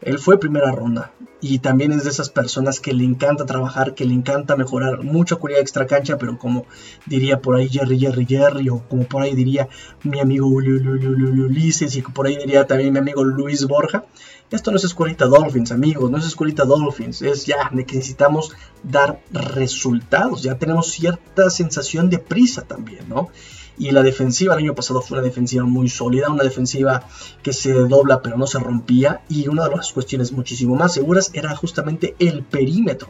Él 0.00 0.18
fue 0.18 0.38
primera 0.38 0.72
ronda. 0.72 1.12
Y 1.40 1.58
también 1.58 1.92
es 1.92 2.04
de 2.04 2.10
esas 2.10 2.30
personas 2.30 2.80
que 2.80 2.94
le 2.94 3.04
encanta 3.04 3.44
trabajar, 3.44 3.94
que 3.94 4.06
le 4.06 4.14
encanta 4.14 4.56
mejorar, 4.56 5.02
mucha 5.02 5.36
cualidad 5.36 5.60
extra 5.60 5.86
cancha, 5.86 6.16
pero 6.16 6.38
como 6.38 6.64
diría 7.04 7.40
por 7.42 7.56
ahí 7.56 7.68
Jerry, 7.68 7.98
Jerry, 7.98 8.24
Jerry, 8.24 8.70
o 8.70 8.82
como 8.88 9.04
por 9.04 9.22
ahí 9.22 9.34
diría 9.34 9.68
mi 10.04 10.20
amigo 10.20 10.46
Ulises 10.46 11.96
y 11.96 12.02
por 12.02 12.26
ahí 12.26 12.36
diría 12.36 12.66
también 12.66 12.94
mi 12.94 12.98
amigo 12.98 13.24
Luis 13.24 13.66
Borja, 13.66 14.04
esto 14.50 14.70
no 14.70 14.76
es 14.76 14.84
escuelita 14.84 15.26
Dolphins, 15.26 15.72
amigos, 15.72 16.10
no 16.10 16.16
es 16.16 16.26
escuelita 16.26 16.64
Dolphins, 16.64 17.22
es 17.22 17.44
ya 17.44 17.70
necesitamos 17.72 18.54
dar 18.82 19.20
resultados, 19.32 20.42
ya 20.42 20.58
tenemos 20.58 20.88
cierta 20.88 21.50
sensación 21.50 22.08
de 22.08 22.18
prisa 22.18 22.62
también, 22.62 23.08
¿no? 23.08 23.30
Y 23.76 23.90
la 23.90 24.02
defensiva 24.02 24.54
el 24.54 24.60
año 24.60 24.74
pasado 24.74 25.00
fue 25.00 25.18
una 25.18 25.26
defensiva 25.26 25.64
muy 25.64 25.88
sólida, 25.88 26.30
una 26.30 26.44
defensiva 26.44 27.06
que 27.42 27.52
se 27.52 27.72
dobla 27.72 28.22
pero 28.22 28.36
no 28.36 28.46
se 28.46 28.58
rompía. 28.58 29.22
Y 29.28 29.48
una 29.48 29.68
de 29.68 29.76
las 29.76 29.92
cuestiones 29.92 30.32
muchísimo 30.32 30.76
más 30.76 30.94
seguras 30.94 31.30
era 31.34 31.54
justamente 31.56 32.14
el 32.18 32.44
perímetro. 32.44 33.08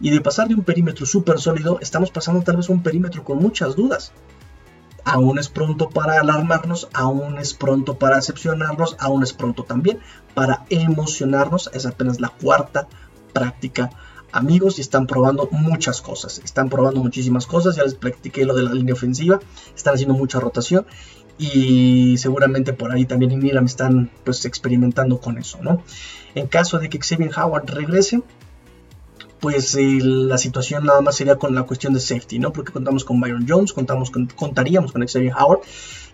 Y 0.00 0.10
de 0.10 0.20
pasar 0.20 0.48
de 0.48 0.54
un 0.54 0.62
perímetro 0.62 1.06
súper 1.06 1.40
sólido, 1.40 1.78
estamos 1.80 2.10
pasando 2.10 2.42
tal 2.42 2.56
vez 2.56 2.68
un 2.68 2.82
perímetro 2.82 3.24
con 3.24 3.38
muchas 3.38 3.74
dudas. 3.74 4.12
Aún 5.04 5.38
es 5.38 5.48
pronto 5.48 5.90
para 5.90 6.20
alarmarnos, 6.20 6.88
aún 6.94 7.38
es 7.38 7.52
pronto 7.52 7.98
para 7.98 8.16
decepcionarnos, 8.16 8.96
aún 8.98 9.22
es 9.22 9.34
pronto 9.34 9.64
también 9.64 9.98
para 10.32 10.64
emocionarnos. 10.70 11.70
Es 11.74 11.86
apenas 11.86 12.20
la 12.20 12.28
cuarta 12.28 12.88
práctica 13.32 13.90
amigos 14.34 14.78
y 14.78 14.80
están 14.82 15.06
probando 15.06 15.48
muchas 15.52 16.02
cosas. 16.02 16.40
Están 16.44 16.68
probando 16.68 17.00
muchísimas 17.00 17.46
cosas. 17.46 17.76
Ya 17.76 17.84
les 17.84 17.94
practiqué 17.94 18.44
lo 18.44 18.54
de 18.54 18.64
la 18.64 18.74
línea 18.74 18.94
ofensiva. 18.94 19.40
Están 19.74 19.94
haciendo 19.94 20.14
mucha 20.14 20.40
rotación. 20.40 20.86
Y 21.38 22.16
seguramente 22.18 22.72
por 22.72 22.92
ahí 22.92 23.06
también 23.06 23.32
en 23.32 23.64
están 23.64 24.10
pues 24.24 24.44
experimentando 24.44 25.20
con 25.20 25.38
eso, 25.38 25.58
¿no? 25.62 25.82
En 26.34 26.46
caso 26.46 26.78
de 26.78 26.88
que 26.88 26.98
Xavier 26.98 27.32
Howard 27.36 27.70
regrese, 27.70 28.22
pues 29.44 29.74
eh, 29.74 29.98
la 30.00 30.38
situación 30.38 30.86
nada 30.86 31.02
más 31.02 31.16
sería 31.16 31.36
con 31.36 31.54
la 31.54 31.64
cuestión 31.64 31.92
de 31.92 32.00
safety, 32.00 32.38
¿no? 32.38 32.50
Porque 32.50 32.72
contamos 32.72 33.04
con 33.04 33.20
Byron 33.20 33.44
Jones, 33.46 33.74
contamos 33.74 34.10
con, 34.10 34.24
contaríamos 34.24 34.90
con 34.90 35.06
Xavier 35.06 35.34
Howard 35.38 35.60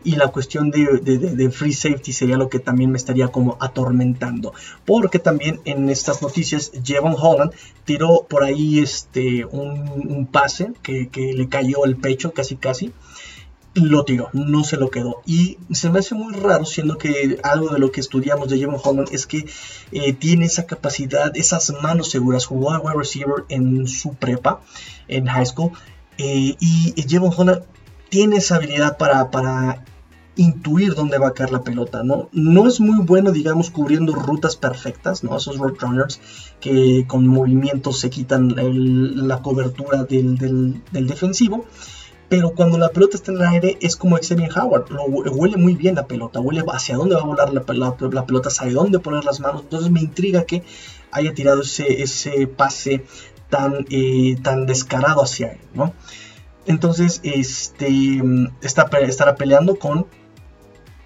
y 0.03 0.17
la 0.17 0.33
cuestión 0.33 0.73
de, 0.73 1.49
free 1.53 1.73
safety 1.73 2.13
sería 2.13 2.37
lo 2.37 2.49
que 2.49 2.59
también 2.59 2.91
me 2.91 2.97
estaría 2.97 3.29
como 3.29 3.57
atormentando. 3.61 4.53
Porque 4.85 5.21
también 5.21 5.61
en 5.65 5.91
estas 5.91 6.23
noticias, 6.23 6.73
Jevon 6.83 7.15
Holland 7.17 7.53
tiró 7.85 8.27
por 8.29 8.43
ahí 8.43 8.81
este, 8.81 9.45
un, 9.45 10.27
pase 10.27 10.73
que, 10.83 11.09
le 11.15 11.49
cayó 11.49 11.85
al 11.85 11.95
pecho 11.99 12.33
casi 12.33 12.57
casi 12.57 12.93
lo 13.75 14.05
tiró, 14.05 14.29
no 14.33 14.65
se 14.65 14.77
lo 14.77 14.91
quedó. 14.91 15.23
Y 15.27 15.59
se 15.71 15.91
me 15.91 16.01
hace 16.01 16.15
muy 16.15 16.33
raro, 16.35 16.65
siendo 16.65 16.99
que 16.99 17.39
algo 17.43 17.69
de 17.69 17.79
lo 17.79 17.93
que 17.93 18.01
estudiamos 18.01 18.49
de 18.49 18.59
Jevon 18.59 18.81
Holland 18.83 19.09
es 19.13 19.27
que 19.27 19.47
eh, 19.93 20.13
tiene 20.13 20.47
esa 20.47 20.67
capacidad, 20.67 21.37
esas 21.37 21.73
manos 21.83 22.11
seguras. 22.11 22.47
Jugó 22.47 22.73
a 22.73 22.79
wide 22.79 22.97
receiver 22.97 23.45
en 23.49 23.87
su 23.87 24.15
prepa, 24.15 24.61
en 25.09 25.27
high 25.27 25.47
school. 25.47 25.73
Eh, 26.19 26.57
y 26.59 26.95
Jevon 27.09 27.33
Holland 27.37 27.63
tiene 28.09 28.37
esa 28.37 28.57
habilidad 28.57 28.99
para, 28.99 29.31
para 29.31 29.85
intuir 30.37 30.95
dónde 30.95 31.19
va 31.19 31.29
a 31.29 31.35
caer 31.35 31.53
la 31.53 31.63
pelota, 31.63 32.03
¿no? 32.03 32.29
No 32.33 32.67
es 32.67 32.81
muy 32.81 33.05
bueno, 33.05 33.31
digamos, 33.33 33.71
cubriendo 33.71 34.15
rutas 34.15 34.57
perfectas, 34.57 35.23
¿no? 35.23 35.37
Esos 35.37 35.59
road 35.59 35.75
runners 35.79 36.21
que 36.61 37.05
con 37.07 37.27
movimientos 37.27 38.01
se 38.01 38.11
quitan 38.11 38.55
la 39.29 39.43
cobertura 39.43 40.05
del, 40.05 40.83
defensivo. 40.93 41.67
Pero 42.31 42.55
cuando 42.55 42.79
la 42.79 42.91
pelota 42.91 43.17
está 43.17 43.33
en 43.33 43.39
el 43.39 43.45
aire 43.45 43.79
es 43.81 43.97
como 43.97 44.17
Xavier 44.17 44.57
Howard, 44.57 44.87
huele 45.09 45.57
muy 45.57 45.75
bien 45.75 45.97
la 45.97 46.07
pelota, 46.07 46.39
huele 46.39 46.63
hacia 46.73 46.95
dónde 46.95 47.17
va 47.17 47.23
a 47.23 47.25
volar 47.25 47.53
la, 47.53 47.65
pelota, 47.65 48.51
sabe 48.51 48.71
dónde 48.71 49.01
poner 49.01 49.25
las 49.25 49.41
manos. 49.41 49.63
Entonces 49.63 49.91
me 49.91 49.99
intriga 49.99 50.45
que 50.45 50.63
haya 51.11 51.35
tirado 51.35 51.63
ese, 51.63 52.03
ese 52.03 52.47
pase 52.47 53.05
tan, 53.49 53.85
eh, 53.91 54.37
tan 54.45 54.65
descarado 54.65 55.25
hacia 55.25 55.55
él, 55.55 55.59
¿no? 55.75 55.93
Entonces, 56.67 57.21
este, 57.25 58.23
está, 58.63 58.89
estará 59.01 59.35
peleando 59.35 59.75
con 59.75 60.07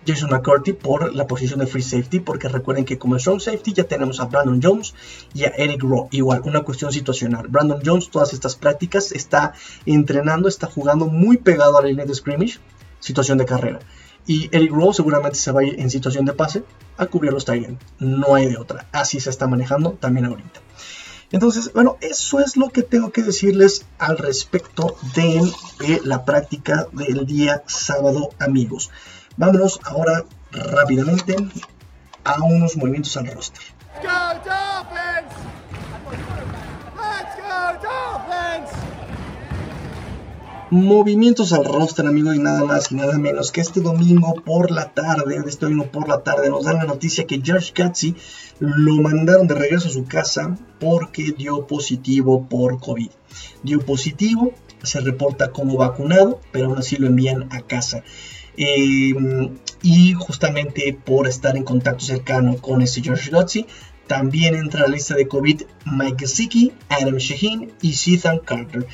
Jason 0.07 0.31
McCarthy 0.31 0.73
por 0.73 1.15
la 1.15 1.27
posición 1.27 1.61
de 1.61 1.67
free 1.67 1.83
safety, 1.83 2.21
porque 2.21 2.49
recuerden 2.49 2.85
que 2.85 2.99
como 2.99 3.19
strong 3.19 3.41
safety 3.41 3.73
ya 3.73 3.85
tenemos 3.85 4.21
a 4.21 4.27
Brandon 4.27 4.61
Jones 4.63 4.95
y 5.33 5.45
a 5.45 5.53
Eric 5.57 5.83
Rowe. 5.83 6.09
Igual, 6.11 6.43
una 6.45 6.63
cuestión 6.63 6.93
situacional. 6.93 7.49
Brandon 7.49 7.81
Jones, 7.85 8.11
todas 8.11 8.33
estas 8.33 8.57
prácticas, 8.57 9.13
está 9.13 9.55
entrenando, 9.87 10.49
está 10.49 10.67
jugando 10.67 11.07
muy 11.07 11.39
pegado 11.39 11.79
a 11.79 11.83
la 11.83 11.89
línea 11.89 12.07
de 12.07 12.15
scrimmage, 12.15 12.59
situación 13.01 13.39
de 13.39 13.47
carrera. 13.47 13.81
Y 14.27 14.49
Eric 14.53 14.73
Rowe 14.73 14.95
seguramente 14.95 15.37
se 15.37 15.53
va 15.53 15.61
a 15.61 15.65
ir 15.65 15.79
en 15.79 15.91
situación 15.91 16.25
de 16.25 16.33
pase 16.33 16.65
a 16.97 17.07
cubrir 17.07 17.33
los 17.33 17.45
Titans. 17.45 17.79
No 17.99 18.35
hay 18.35 18.47
de 18.47 18.57
otra. 18.57 18.87
Así 18.93 19.21
se 19.21 19.31
está 19.31 19.47
manejando 19.47 19.93
también 20.01 20.27
ahorita. 20.27 20.61
Entonces, 21.35 21.73
bueno, 21.73 21.97
eso 22.01 22.39
es 22.39 22.57
lo 22.57 22.69
que 22.71 22.83
tengo 22.83 23.11
que 23.11 23.23
decirles 23.23 23.87
al 23.99 24.19
respecto 24.19 24.97
de 25.17 25.41
eh, 25.85 26.01
la 26.05 26.25
práctica 26.25 26.87
del 26.93 27.27
día 27.27 27.65
sábado, 27.67 28.31
amigos. 28.39 28.91
Vámonos 29.37 29.81
ahora 29.85 30.25
rápidamente 30.53 31.37
a 32.25 32.43
unos 32.43 32.77
movimientos 32.77 33.17
al 33.17 33.27
roster. 33.27 33.63
movimientos 40.75 41.53
al 41.53 41.65
roster, 41.65 42.05
amigo, 42.07 42.35
y 42.35 42.41
nada 42.41 42.65
más 42.65 42.91
y 42.91 42.97
nada 42.97 43.17
menos 43.17 43.53
que 43.53 43.61
este 43.61 43.81
domingo 43.81 44.35
por 44.45 44.73
la 44.73 44.93
tarde, 44.93 45.41
este 45.47 45.67
domingo 45.67 45.87
por 45.87 46.09
la 46.09 46.25
tarde, 46.25 46.51
nos 46.51 46.65
dan 46.65 46.79
la 46.79 46.85
noticia 46.85 47.27
que 47.27 47.41
George 47.41 47.73
Katzi 47.73 48.17
lo 48.59 48.97
mandaron 48.97 49.47
de 49.47 49.55
regreso 49.55 49.89
a 49.89 49.93
su 49.93 50.05
casa 50.05 50.57
porque 50.81 51.33
dio 51.37 51.69
positivo 51.69 52.49
por 52.49 52.81
COVID. 52.81 53.11
Dio 53.63 53.81
positivo, 53.87 54.53
se 54.83 55.01
reporta 55.01 55.53
como 55.53 55.77
vacunado, 55.77 56.41
pero 56.51 56.67
aún 56.67 56.79
así 56.79 56.97
lo 56.97 57.07
envían 57.07 57.47
a 57.53 57.61
casa. 57.61 58.03
Em, 58.57 59.59
y 59.83 60.15
justamente 60.15 60.97
por 61.05 61.27
estar 61.27 61.57
en 61.57 61.65
contacto 61.65 62.05
cercano 62.05 62.57
con 62.57 62.83
este 62.83 63.03
George 63.03 63.31
Katzi, 63.31 63.67
también 64.07 64.55
entra 64.55 64.85
a 64.85 64.89
la 64.89 64.95
lista 64.95 65.15
de 65.15 65.29
COVID 65.29 65.63
Mike 65.87 66.17
Gesicki, 66.21 66.73
Adam 66.89 67.17
Shaheen 67.17 67.73
y 67.81 67.95
Ethan 68.15 68.39
Carter. 68.39 68.87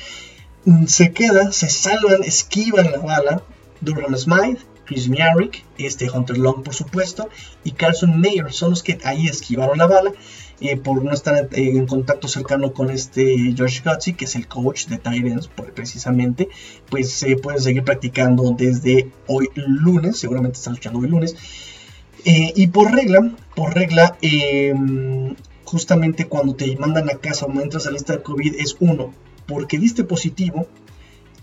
Mm, 0.65 0.85
se 0.85 1.11
queda, 1.11 1.51
se 1.51 1.69
salvan, 1.69 2.23
esquivan 2.23 2.91
la 2.91 2.99
bala. 2.99 3.43
Durham 3.81 4.15
Smythe, 4.15 4.61
Chris 4.85 5.09
Miarick, 5.09 5.65
este 5.77 6.09
Hunter 6.09 6.37
Long 6.37 6.63
por 6.63 6.75
supuesto, 6.75 7.29
y 7.63 7.71
Carlson 7.71 8.19
Mayer 8.19 8.51
son 8.51 8.71
los 8.71 8.83
que 8.83 8.99
ahí 9.03 9.27
esquivaron 9.27 9.79
la 9.79 9.87
bala 9.87 10.11
eh, 10.61 10.77
por 10.77 11.03
no 11.03 11.11
estar 11.11 11.49
en 11.53 11.87
contacto 11.87 12.27
cercano 12.27 12.71
con 12.71 12.91
este 12.91 13.55
Josh 13.57 13.81
Gutsy, 13.83 14.13
que 14.13 14.25
es 14.25 14.35
el 14.35 14.47
coach 14.47 14.85
de 14.85 14.97
Titans 14.97 15.49
precisamente, 15.73 16.49
pues 16.89 17.11
se 17.11 17.35
pueden 17.35 17.59
seguir 17.59 17.83
practicando 17.83 18.53
desde 18.55 19.11
hoy 19.27 19.49
lunes, 19.55 20.19
seguramente 20.19 20.57
están 20.57 20.73
luchando 20.73 20.99
hoy 20.99 21.07
lunes. 21.07 21.35
Eh, 22.25 22.53
y 22.55 22.67
por 22.67 22.91
regla, 22.91 23.35
por 23.55 23.73
regla, 23.73 24.17
em, 24.21 25.35
justamente 25.65 26.27
cuando 26.27 26.53
te 26.55 26.75
mandan 26.77 27.09
a 27.09 27.15
casa 27.15 27.47
o 27.47 27.61
entras 27.61 27.87
a 27.87 27.89
la 27.89 27.93
lista 27.93 28.13
de 28.13 28.21
COVID 28.21 28.55
es 28.59 28.77
uno, 28.79 29.13
porque 29.47 29.79
diste 29.79 30.03
positivo, 30.03 30.67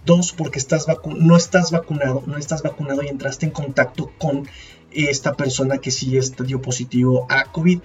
dos, 0.07 0.33
porque 0.33 0.61
estás 0.61 0.87
no 1.19 1.37
estás 1.37 1.73
vacunado, 1.73 2.23
no 2.27 2.37
estás 2.37 2.63
vacunado 2.63 3.03
y 3.03 3.09
entraste 3.09 3.47
en 3.47 3.53
contacto 3.53 4.13
con 4.17 4.47
esta 4.91 5.35
persona 5.35 5.79
que 5.79 5.91
sí 5.91 6.19
dio 6.47 6.63
positivo 6.63 7.27
a 7.29 7.45
COVID. 7.53 7.81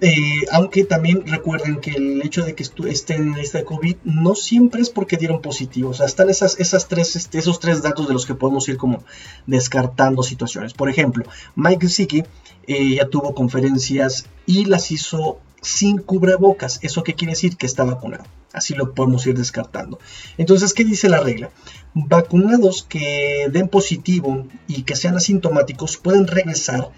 Eh, 0.00 0.44
aunque 0.52 0.84
también 0.84 1.26
recuerden 1.26 1.80
que 1.80 1.92
el 1.92 2.20
hecho 2.22 2.44
de 2.44 2.54
que 2.54 2.62
estén 2.62 3.22
en 3.22 3.30
la 3.32 3.38
lista 3.38 3.58
de 3.58 3.64
COVID 3.64 3.96
no 4.04 4.34
siempre 4.34 4.82
es 4.82 4.90
porque 4.90 5.16
dieron 5.16 5.40
positivo. 5.40 5.90
O 5.90 5.94
sea, 5.94 6.06
están 6.06 6.28
esas, 6.28 6.56
tres, 6.88 7.16
este, 7.16 7.38
esos 7.38 7.60
tres 7.60 7.82
datos 7.82 8.06
de 8.06 8.12
los 8.12 8.26
que 8.26 8.34
podemos 8.34 8.68
ir 8.68 8.76
como 8.76 9.02
descartando 9.46 10.22
situaciones. 10.22 10.74
Por 10.74 10.90
ejemplo, 10.90 11.24
Mike 11.54 11.86
Gesicki 11.86 12.24
eh, 12.66 12.96
ya 12.96 13.08
tuvo 13.08 13.34
conferencias 13.34 14.26
y 14.44 14.66
las 14.66 14.90
hizo 14.90 15.40
sin 15.62 15.98
cubrebocas. 15.98 16.78
¿Eso 16.82 17.02
qué 17.02 17.14
quiere 17.14 17.32
decir? 17.32 17.56
Que 17.56 17.66
está 17.66 17.84
vacunado. 17.84 18.24
Así 18.52 18.74
lo 18.74 18.94
podemos 18.94 19.26
ir 19.26 19.36
descartando. 19.36 19.98
Entonces, 20.38 20.72
¿qué 20.72 20.84
dice 20.84 21.08
la 21.08 21.20
regla? 21.20 21.50
Vacunados 21.94 22.84
que 22.88 23.48
den 23.50 23.68
positivo 23.68 24.46
y 24.66 24.82
que 24.84 24.96
sean 24.96 25.16
asintomáticos 25.16 25.96
pueden 25.96 26.26
regresar 26.26 26.90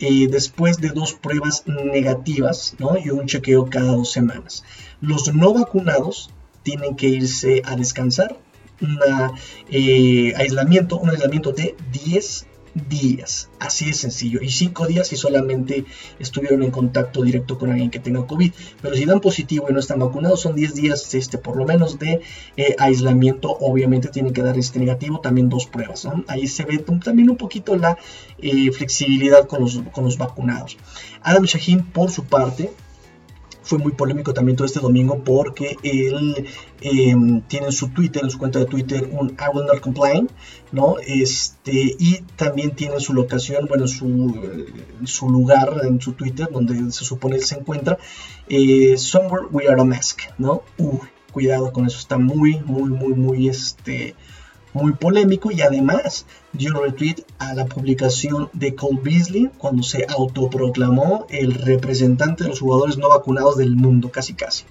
eh, 0.00 0.28
después 0.28 0.78
de 0.78 0.88
dos 0.88 1.12
pruebas 1.12 1.64
negativas 1.66 2.74
¿no? 2.78 2.96
y 2.96 3.10
un 3.10 3.26
chequeo 3.26 3.68
cada 3.68 3.92
dos 3.92 4.10
semanas. 4.10 4.64
Los 5.00 5.32
no 5.34 5.52
vacunados 5.52 6.30
tienen 6.62 6.96
que 6.96 7.08
irse 7.08 7.62
a 7.64 7.76
descansar, 7.76 8.38
un 8.80 8.98
eh, 9.70 10.32
aislamiento, 10.36 10.98
un 10.98 11.10
aislamiento 11.10 11.52
de 11.52 11.76
10 11.92 12.46
días. 12.74 13.50
Así 13.58 13.86
de 13.86 13.92
sencillo. 13.94 14.40
Y 14.42 14.50
cinco 14.50 14.86
días 14.86 15.08
si 15.08 15.16
solamente 15.16 15.84
estuvieron 16.18 16.62
en 16.62 16.70
contacto 16.70 17.22
directo 17.22 17.58
con 17.58 17.70
alguien 17.70 17.90
que 17.90 17.98
tenga 17.98 18.26
COVID. 18.26 18.52
Pero 18.80 18.94
si 18.94 19.04
dan 19.04 19.20
positivo 19.20 19.66
y 19.68 19.72
no 19.72 19.80
están 19.80 19.98
vacunados, 19.98 20.40
son 20.40 20.54
10 20.54 20.74
días 20.74 21.14
este, 21.14 21.38
por 21.38 21.56
lo 21.56 21.64
menos 21.64 21.98
de 21.98 22.20
eh, 22.56 22.76
aislamiento. 22.78 23.56
Obviamente 23.60 24.08
tienen 24.08 24.32
que 24.32 24.42
dar 24.42 24.58
este 24.58 24.78
negativo, 24.78 25.20
también 25.20 25.48
dos 25.48 25.66
pruebas. 25.66 26.06
Ahí 26.26 26.46
se 26.46 26.64
ve 26.64 26.78
también 26.78 27.30
un 27.30 27.36
poquito 27.36 27.76
la 27.76 27.98
eh, 28.38 28.70
flexibilidad 28.72 29.46
con 29.46 29.62
los, 29.62 29.80
con 29.92 30.04
los 30.04 30.18
vacunados. 30.18 30.76
Adam 31.22 31.44
Shaheen, 31.44 31.84
por 31.84 32.10
su 32.10 32.24
parte, 32.24 32.70
fue 33.70 33.78
muy 33.78 33.92
polémico 33.92 34.34
también 34.34 34.56
todo 34.56 34.66
este 34.66 34.80
domingo 34.80 35.22
porque 35.22 35.76
él 35.84 36.48
em, 36.80 37.40
tiene 37.42 37.66
en 37.66 37.72
su 37.72 37.90
Twitter, 37.90 38.24
en 38.24 38.30
su 38.30 38.36
cuenta 38.36 38.58
de 38.58 38.64
Twitter, 38.64 39.08
un 39.12 39.28
I 39.30 39.54
will 39.54 39.64
not 39.64 39.78
complain, 39.78 40.28
¿no? 40.72 40.96
Este, 41.06 41.94
y 41.96 42.22
también 42.34 42.74
tiene 42.74 42.98
su 42.98 43.14
locación, 43.14 43.66
bueno, 43.68 43.86
su, 43.86 44.34
su 45.04 45.30
lugar 45.30 45.82
en 45.84 46.00
su 46.00 46.14
Twitter, 46.14 46.48
donde 46.50 46.90
se 46.90 47.04
supone 47.04 47.36
él 47.36 47.44
se 47.44 47.58
encuentra, 47.60 47.96
eh, 48.48 48.96
Somewhere 48.96 49.46
We 49.52 49.68
Are 49.68 49.80
a 49.80 49.84
Mask, 49.84 50.22
¿no? 50.36 50.62
cuidado 51.30 51.72
con 51.72 51.86
eso, 51.86 51.98
está 51.98 52.18
muy, 52.18 52.58
muy, 52.64 52.90
muy, 52.90 53.14
muy, 53.14 53.48
este, 53.48 54.16
muy 54.72 54.92
polémico 54.92 55.50
y 55.50 55.60
además 55.62 56.26
dio 56.52 56.74
retweet 56.74 57.24
a 57.38 57.54
la 57.54 57.66
publicación 57.66 58.50
de 58.52 58.74
Cole 58.74 59.00
Beasley 59.02 59.50
cuando 59.58 59.82
se 59.82 60.06
autoproclamó 60.08 61.26
el 61.28 61.54
representante 61.54 62.44
de 62.44 62.50
los 62.50 62.60
jugadores 62.60 62.98
no 62.98 63.08
vacunados 63.08 63.56
del 63.56 63.76
mundo, 63.76 64.10
casi 64.10 64.34
casi. 64.34 64.64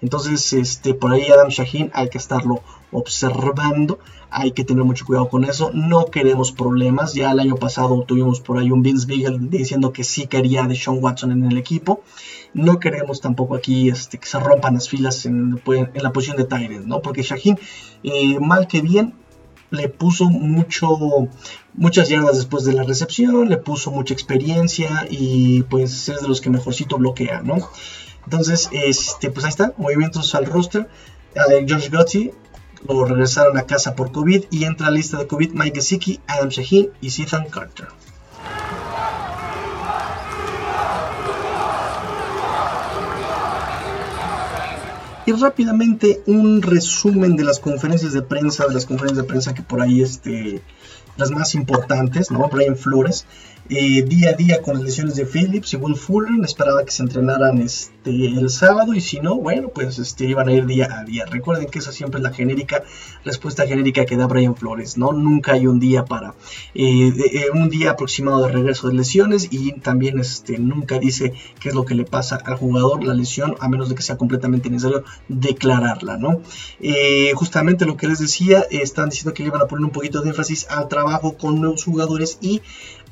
Entonces, 0.00 0.52
este, 0.52 0.94
por 0.94 1.12
ahí 1.12 1.28
Adam 1.28 1.48
Shaheen 1.48 1.90
hay 1.92 2.08
que 2.08 2.18
estarlo 2.18 2.62
observando, 2.92 3.98
hay 4.30 4.52
que 4.52 4.64
tener 4.64 4.84
mucho 4.84 5.04
cuidado 5.04 5.28
con 5.28 5.44
eso, 5.44 5.70
no 5.74 6.06
queremos 6.06 6.52
problemas, 6.52 7.14
ya 7.14 7.32
el 7.32 7.40
año 7.40 7.56
pasado 7.56 8.02
tuvimos 8.02 8.40
por 8.40 8.58
ahí 8.58 8.70
un 8.70 8.82
Vince 8.82 9.06
Beagle 9.06 9.38
diciendo 9.40 9.92
que 9.92 10.04
sí 10.04 10.26
quería 10.26 10.64
de 10.64 10.76
Sean 10.76 11.02
Watson 11.02 11.32
en 11.32 11.44
el 11.44 11.58
equipo, 11.58 12.02
no 12.54 12.78
queremos 12.78 13.20
tampoco 13.20 13.56
aquí 13.56 13.88
este, 13.88 14.18
que 14.18 14.26
se 14.26 14.38
rompan 14.38 14.74
las 14.74 14.88
filas 14.88 15.26
en, 15.26 15.60
la 15.94 16.12
posición 16.12 16.36
de 16.36 16.44
Tyrant, 16.44 16.86
¿no? 16.86 17.02
Porque 17.02 17.22
Shaheen, 17.22 17.58
eh, 18.04 18.38
mal 18.38 18.68
que 18.68 18.80
bien, 18.80 19.14
le 19.70 19.88
puso 19.88 20.26
mucho, 20.26 20.88
muchas 21.74 22.08
yardas 22.08 22.36
después 22.36 22.64
de 22.64 22.72
la 22.72 22.84
recepción, 22.84 23.48
le 23.48 23.56
puso 23.56 23.90
mucha 23.90 24.14
experiencia 24.14 25.06
y 25.10 25.62
pues 25.64 26.08
es 26.08 26.22
de 26.22 26.28
los 26.28 26.40
que 26.40 26.50
mejorcito 26.50 26.96
bloquea, 26.96 27.42
¿no? 27.42 27.56
Entonces, 28.24 28.68
este, 28.72 29.30
pues 29.30 29.44
ahí 29.44 29.50
está, 29.50 29.72
movimientos 29.78 30.34
al 30.34 30.46
roster. 30.46 30.88
George 31.66 31.88
Gotti 31.88 32.32
lo 32.86 33.04
regresaron 33.04 33.56
a 33.58 33.62
casa 33.62 33.94
por 33.94 34.12
COVID 34.12 34.44
y 34.50 34.64
entra 34.64 34.88
a 34.88 34.90
la 34.90 34.96
lista 34.96 35.18
de 35.18 35.26
COVID 35.26 35.52
Mike 35.52 35.76
Gesicki, 35.76 36.20
Adam 36.26 36.48
Shaheen 36.48 36.90
y 37.00 37.22
Ethan 37.22 37.48
Carter. 37.48 37.88
Y 45.28 45.32
rápidamente 45.32 46.22
un 46.24 46.62
resumen 46.62 47.36
de 47.36 47.44
las 47.44 47.58
conferencias 47.60 48.14
de 48.14 48.22
prensa, 48.22 48.66
de 48.66 48.72
las 48.72 48.86
conferencias 48.86 49.26
de 49.26 49.28
prensa 49.28 49.52
que 49.52 49.60
por 49.60 49.82
ahí, 49.82 50.00
este, 50.00 50.62
las 51.18 51.30
más 51.30 51.54
importantes, 51.54 52.30
¿no? 52.30 52.48
Brian 52.48 52.78
Flores, 52.78 53.26
eh, 53.70 54.02
día 54.02 54.30
a 54.30 54.32
día 54.34 54.62
con 54.62 54.74
las 54.74 54.82
lesiones 54.82 55.16
de 55.16 55.24
Phillips 55.24 55.72
y 55.72 55.76
Will 55.76 55.96
Fuller. 55.96 56.44
Esperaba 56.44 56.84
que 56.84 56.90
se 56.90 57.02
entrenaran 57.02 57.58
este, 57.58 58.26
el 58.26 58.50
sábado 58.50 58.94
y 58.94 59.00
si 59.00 59.20
no, 59.20 59.36
bueno, 59.36 59.68
pues 59.68 59.98
este, 59.98 60.26
iban 60.26 60.48
a 60.48 60.52
ir 60.52 60.66
día 60.66 60.88
a 60.90 61.04
día. 61.04 61.24
Recuerden 61.26 61.68
que 61.68 61.78
esa 61.78 61.90
siempre 61.90 62.18
es 62.18 62.22
la 62.22 62.32
genérica 62.32 62.84
respuesta 63.24 63.66
genérica 63.66 64.04
que 64.04 64.16
da 64.16 64.26
Brian 64.26 64.54
Flores, 64.54 64.98
¿no? 64.98 65.12
Nunca 65.12 65.52
hay 65.52 65.66
un 65.66 65.80
día 65.80 66.04
para, 66.04 66.34
eh, 66.74 67.12
eh, 67.32 67.46
un 67.52 67.70
día 67.70 67.92
aproximado 67.92 68.42
de 68.42 68.52
regreso 68.52 68.88
de 68.88 68.94
lesiones 68.94 69.48
y 69.50 69.72
también 69.72 70.18
este, 70.18 70.58
nunca 70.58 70.98
dice 70.98 71.32
qué 71.60 71.70
es 71.70 71.74
lo 71.74 71.84
que 71.84 71.94
le 71.94 72.04
pasa 72.04 72.36
al 72.36 72.56
jugador 72.56 73.02
la 73.02 73.14
lesión, 73.14 73.56
a 73.60 73.68
menos 73.68 73.88
de 73.88 73.94
que 73.94 74.02
sea 74.02 74.16
completamente 74.16 74.70
necesario 74.70 75.04
declararla, 75.28 76.16
¿no? 76.16 76.42
justamente 77.34 77.86
lo 77.86 77.96
que 77.96 78.08
les 78.08 78.18
decía, 78.18 78.64
están 78.70 79.10
diciendo 79.10 79.34
que 79.34 79.42
le 79.42 79.48
iban 79.48 79.62
a 79.62 79.66
poner 79.66 79.84
un 79.84 79.90
poquito 79.90 80.20
de 80.22 80.30
énfasis 80.30 80.66
al 80.70 80.88
trabajo 80.88 80.98
trabajo 80.98 81.36
con 81.36 81.60
nuevos 81.60 81.84
jugadores 81.84 82.38
y 82.40 82.60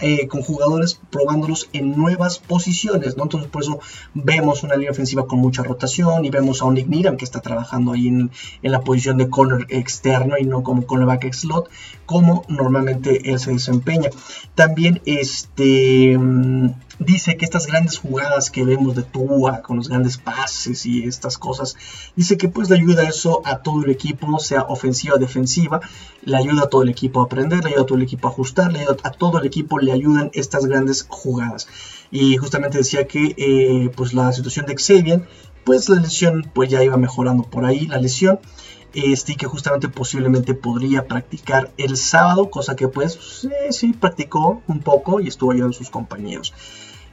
eh, 0.01 0.29
con 0.29 0.43
jugadores 0.43 1.01
probándolos 1.11 1.69
en 1.73 1.97
nuevas 1.97 2.39
posiciones, 2.39 3.17
¿no? 3.17 3.25
Entonces 3.25 3.51
por 3.51 3.63
eso 3.63 3.81
vemos 4.15 4.63
una 4.63 4.75
línea 4.77 4.91
ofensiva 4.91 5.27
con 5.27 5.39
mucha 5.39 5.63
rotación 5.63 6.25
y 6.25 6.31
vemos 6.31 6.61
a 6.61 6.67
un 6.67 6.75
Nick 6.75 7.17
que 7.17 7.25
está 7.25 7.41
trabajando 7.41 7.93
ahí 7.93 8.09
en, 8.09 8.31
la 8.63 8.81
posición 8.81 9.17
de 9.17 9.31
corner 9.31 9.67
externo 9.71 10.37
y 10.39 10.45
no 10.45 10.63
como 10.63 10.87
cornerback 10.87 11.33
slot, 11.33 11.71
como 12.05 12.45
normalmente 12.49 13.31
él 13.31 13.39
se 13.39 13.53
desempeña. 13.53 14.11
También 14.55 15.01
este 15.07 16.17
mm, 16.19 16.71
dice 16.99 17.37
que 17.37 17.45
estas 17.45 17.67
grandes 17.67 17.99
jugadas 17.99 18.51
que 18.51 18.65
vemos 18.65 18.97
de 18.97 19.03
Tua 19.03 19.63
con 19.63 19.77
los 19.77 19.89
grandes 19.89 20.19
pases 20.19 20.87
y 20.87 21.05
estas 21.05 21.39
cosas, 21.39 21.77
dice 22.17 22.37
que 22.37 22.49
pues 22.49 22.71
le 22.71 22.77
ayuda 22.77 23.09
eso 23.09 23.43
a 23.45 23.59
todo 23.59 23.85
el 23.85 23.91
equipo, 23.91 24.39
sea 24.39 24.63
ofensiva 24.63 25.17
defensiva, 25.17 25.81
le 26.23 26.37
ayuda 26.37 26.65
a 26.65 26.69
todo 26.69 26.83
el 26.83 26.89
equipo 26.89 27.21
a 27.21 27.25
aprender, 27.25 27.63
le 27.63 27.71
ayuda 27.71 27.83
a 27.83 27.87
todo 27.87 27.99
el 27.99 28.05
equipo 28.05 28.29
a 28.29 28.31
ajustar, 28.31 28.73
le 28.73 28.83
a 28.83 29.11
todo 29.11 29.39
el 29.39 29.47
equipo, 29.47 29.79
le 29.79 29.93
ayudan 29.93 30.31
estas 30.33 30.67
grandes 30.67 31.07
jugadas. 31.09 31.69
Y 32.11 32.37
justamente 32.37 32.79
decía 32.79 33.07
que 33.07 33.35
eh, 33.37 33.91
pues 33.97 34.15
la 34.15 34.33
situación 34.33 34.67
de 34.67 34.77
Xavier, 34.77 35.29
pues 35.65 35.89
la 35.89 36.01
lesión 36.01 36.51
pues 36.55 36.71
ya 36.71 36.83
iba 36.83 36.97
mejorando 36.97 37.43
por 37.43 37.65
ahí, 37.65 37.87
la 37.87 37.99
lesión 37.99 38.39
este, 38.97 39.37
que 39.37 39.47
justamente 39.47 39.89
posiblemente 39.89 40.55
podría 40.55 41.07
practicar 41.07 41.71
el 41.77 41.99
sábado, 41.99 42.51
cosa 42.51 42.77
que 42.77 42.89
pues 42.89 43.47
sí, 43.71 43.93
practicó 43.93 44.63
un 44.67 44.81
poco 44.81 45.21
y 45.21 45.29
estuvo 45.29 45.53
ayudando 45.53 45.75
a 45.75 45.79
sus 45.79 45.91
compañeros. 45.91 46.55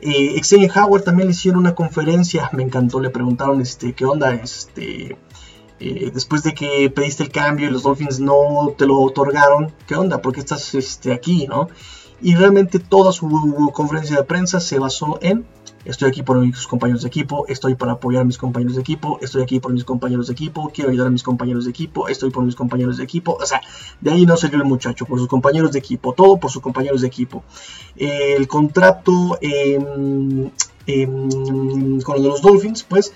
Eh, 0.05 0.69
Howard 0.75 1.03
también 1.03 1.27
le 1.27 1.31
hicieron 1.31 1.61
una 1.61 1.75
conferencia, 1.75 2.49
me 2.51 2.63
encantó, 2.63 2.99
le 2.99 3.09
preguntaron 3.09 3.61
este, 3.61 3.93
qué 3.93 4.05
onda, 4.05 4.33
este, 4.33 5.17
eh, 5.79 6.11
después 6.13 6.43
de 6.43 6.53
que 6.53 6.89
pediste 6.89 7.23
el 7.23 7.31
cambio 7.31 7.67
y 7.67 7.71
los 7.71 7.83
Dolphins 7.83 8.19
no 8.19 8.73
te 8.77 8.85
lo 8.85 8.99
otorgaron, 8.99 9.73
qué 9.87 9.95
onda, 9.95 10.21
porque 10.21 10.41
estás 10.41 10.75
este, 10.75 11.13
aquí, 11.13 11.47
¿no? 11.47 11.69
Y 12.21 12.35
realmente 12.35 12.79
toda 12.79 13.13
su 13.13 13.71
conferencia 13.73 14.17
de 14.17 14.23
prensa 14.23 14.59
se 14.59 14.77
basó 14.77 15.19
en 15.21 15.45
Estoy 15.85 16.09
aquí 16.09 16.23
por 16.23 16.39
mis 16.39 16.65
compañeros 16.65 17.01
de 17.01 17.09
equipo, 17.09 17.45
estoy 17.47 17.75
para 17.75 17.93
apoyar 17.93 18.21
a 18.21 18.25
mis 18.25 18.37
compañeros 18.37 18.75
de 18.75 18.81
equipo, 18.81 19.19
estoy 19.21 19.43
aquí 19.43 19.59
por 19.59 19.73
mis 19.73 19.83
compañeros 19.83 20.27
de 20.27 20.33
equipo, 20.33 20.71
quiero 20.73 20.91
ayudar 20.91 21.07
a 21.07 21.09
mis 21.09 21.23
compañeros 21.23 21.65
de 21.65 21.71
equipo, 21.71 22.07
estoy 22.07 22.29
por 22.29 22.43
mis 22.45 22.55
compañeros 22.55 22.97
de 22.97 23.03
equipo. 23.03 23.37
O 23.39 23.45
sea, 23.45 23.61
de 23.99 24.11
ahí 24.11 24.25
no 24.25 24.37
salió 24.37 24.57
el 24.57 24.65
muchacho, 24.65 25.05
por 25.05 25.19
sus 25.19 25.27
compañeros 25.27 25.71
de 25.71 25.79
equipo, 25.79 26.13
todo 26.13 26.37
por 26.37 26.51
sus 26.51 26.61
compañeros 26.61 27.01
de 27.01 27.07
equipo. 27.07 27.43
el 27.97 28.47
contrato 28.47 29.37
em, 29.41 30.49
em, 30.87 32.01
con 32.01 32.23
los 32.23 32.41
Dolphins, 32.41 32.83
pues 32.83 33.13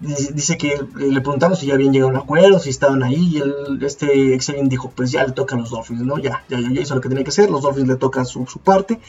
dice 0.00 0.56
que 0.56 0.80
le 0.96 1.20
preguntaron 1.20 1.56
si 1.56 1.66
ya 1.66 1.74
habían 1.74 1.92
llegado 1.92 2.10
a 2.10 2.14
un 2.14 2.18
acuerdo, 2.18 2.58
si 2.58 2.70
estaban 2.70 3.02
ahí, 3.02 3.30
y 3.32 3.38
el, 3.38 3.78
este 3.82 4.38
Xavier 4.38 4.68
dijo, 4.68 4.92
pues 4.94 5.10
ya 5.10 5.24
le 5.24 5.32
toca 5.32 5.56
a 5.56 5.58
los 5.58 5.70
Dolphins, 5.70 6.02
¿no? 6.02 6.18
Ya, 6.18 6.44
ya, 6.48 6.60
ya 6.60 6.80
hizo 6.80 6.94
lo 6.94 7.00
que 7.00 7.08
tenía 7.08 7.24
que 7.24 7.30
hacer, 7.30 7.50
los 7.50 7.62
Dolphins 7.62 7.88
le 7.88 7.96
toca 7.96 8.24
su, 8.24 8.46
su 8.46 8.60
parte. 8.60 9.00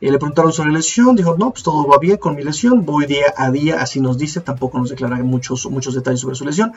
Eh, 0.00 0.10
le 0.10 0.18
preguntaron 0.18 0.52
sobre 0.52 0.70
la 0.70 0.78
lesión, 0.78 1.14
dijo, 1.14 1.36
no, 1.36 1.50
pues 1.50 1.62
todo 1.62 1.86
va 1.86 1.98
bien 1.98 2.16
con 2.16 2.34
mi 2.34 2.42
lesión, 2.42 2.86
voy 2.86 3.06
día 3.06 3.34
a 3.36 3.50
día, 3.50 3.82
así 3.82 4.00
nos 4.00 4.16
dice, 4.16 4.40
tampoco 4.40 4.78
nos 4.78 4.90
declara 4.90 5.16
muchos, 5.22 5.66
muchos 5.70 5.94
detalles 5.94 6.20
sobre 6.20 6.36
su 6.36 6.44
lesión. 6.44 6.72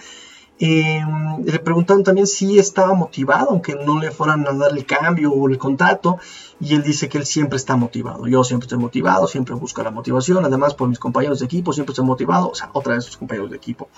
Em, 0.59 1.43
le 1.43 1.59
preguntaron 1.59 2.03
también 2.03 2.27
si 2.27 2.59
estaba 2.59 2.93
motivado, 2.93 3.49
aunque 3.49 3.75
no 3.75 3.99
le 3.99 4.11
fueran 4.11 4.45
a 4.47 4.53
dar 4.53 4.71
el 4.77 4.85
cambio 4.85 5.31
o 5.31 5.49
el 5.49 5.57
contrato, 5.57 6.19
y 6.59 6.75
él 6.75 6.83
dice 6.83 7.09
que 7.09 7.17
él 7.17 7.25
siempre 7.25 7.57
está 7.57 7.75
motivado. 7.75 8.27
Yo 8.27 8.43
siempre 8.43 8.65
estoy 8.65 8.77
motivado, 8.77 9.27
siempre 9.27 9.55
busco 9.55 9.81
la 9.83 9.91
motivación, 9.91 10.45
además 10.45 10.73
por 10.75 10.89
mis 10.89 10.99
compañeros 10.99 11.39
de 11.39 11.45
equipo, 11.45 11.73
siempre 11.73 11.93
estoy 11.93 12.05
motivado, 12.05 12.49
o 12.49 12.55
sea, 12.55 12.69
otra 12.73 12.95
vez 12.95 13.05
sus 13.05 13.17
compañeros 13.17 13.49
de 13.49 13.57
equipo. 13.57 13.89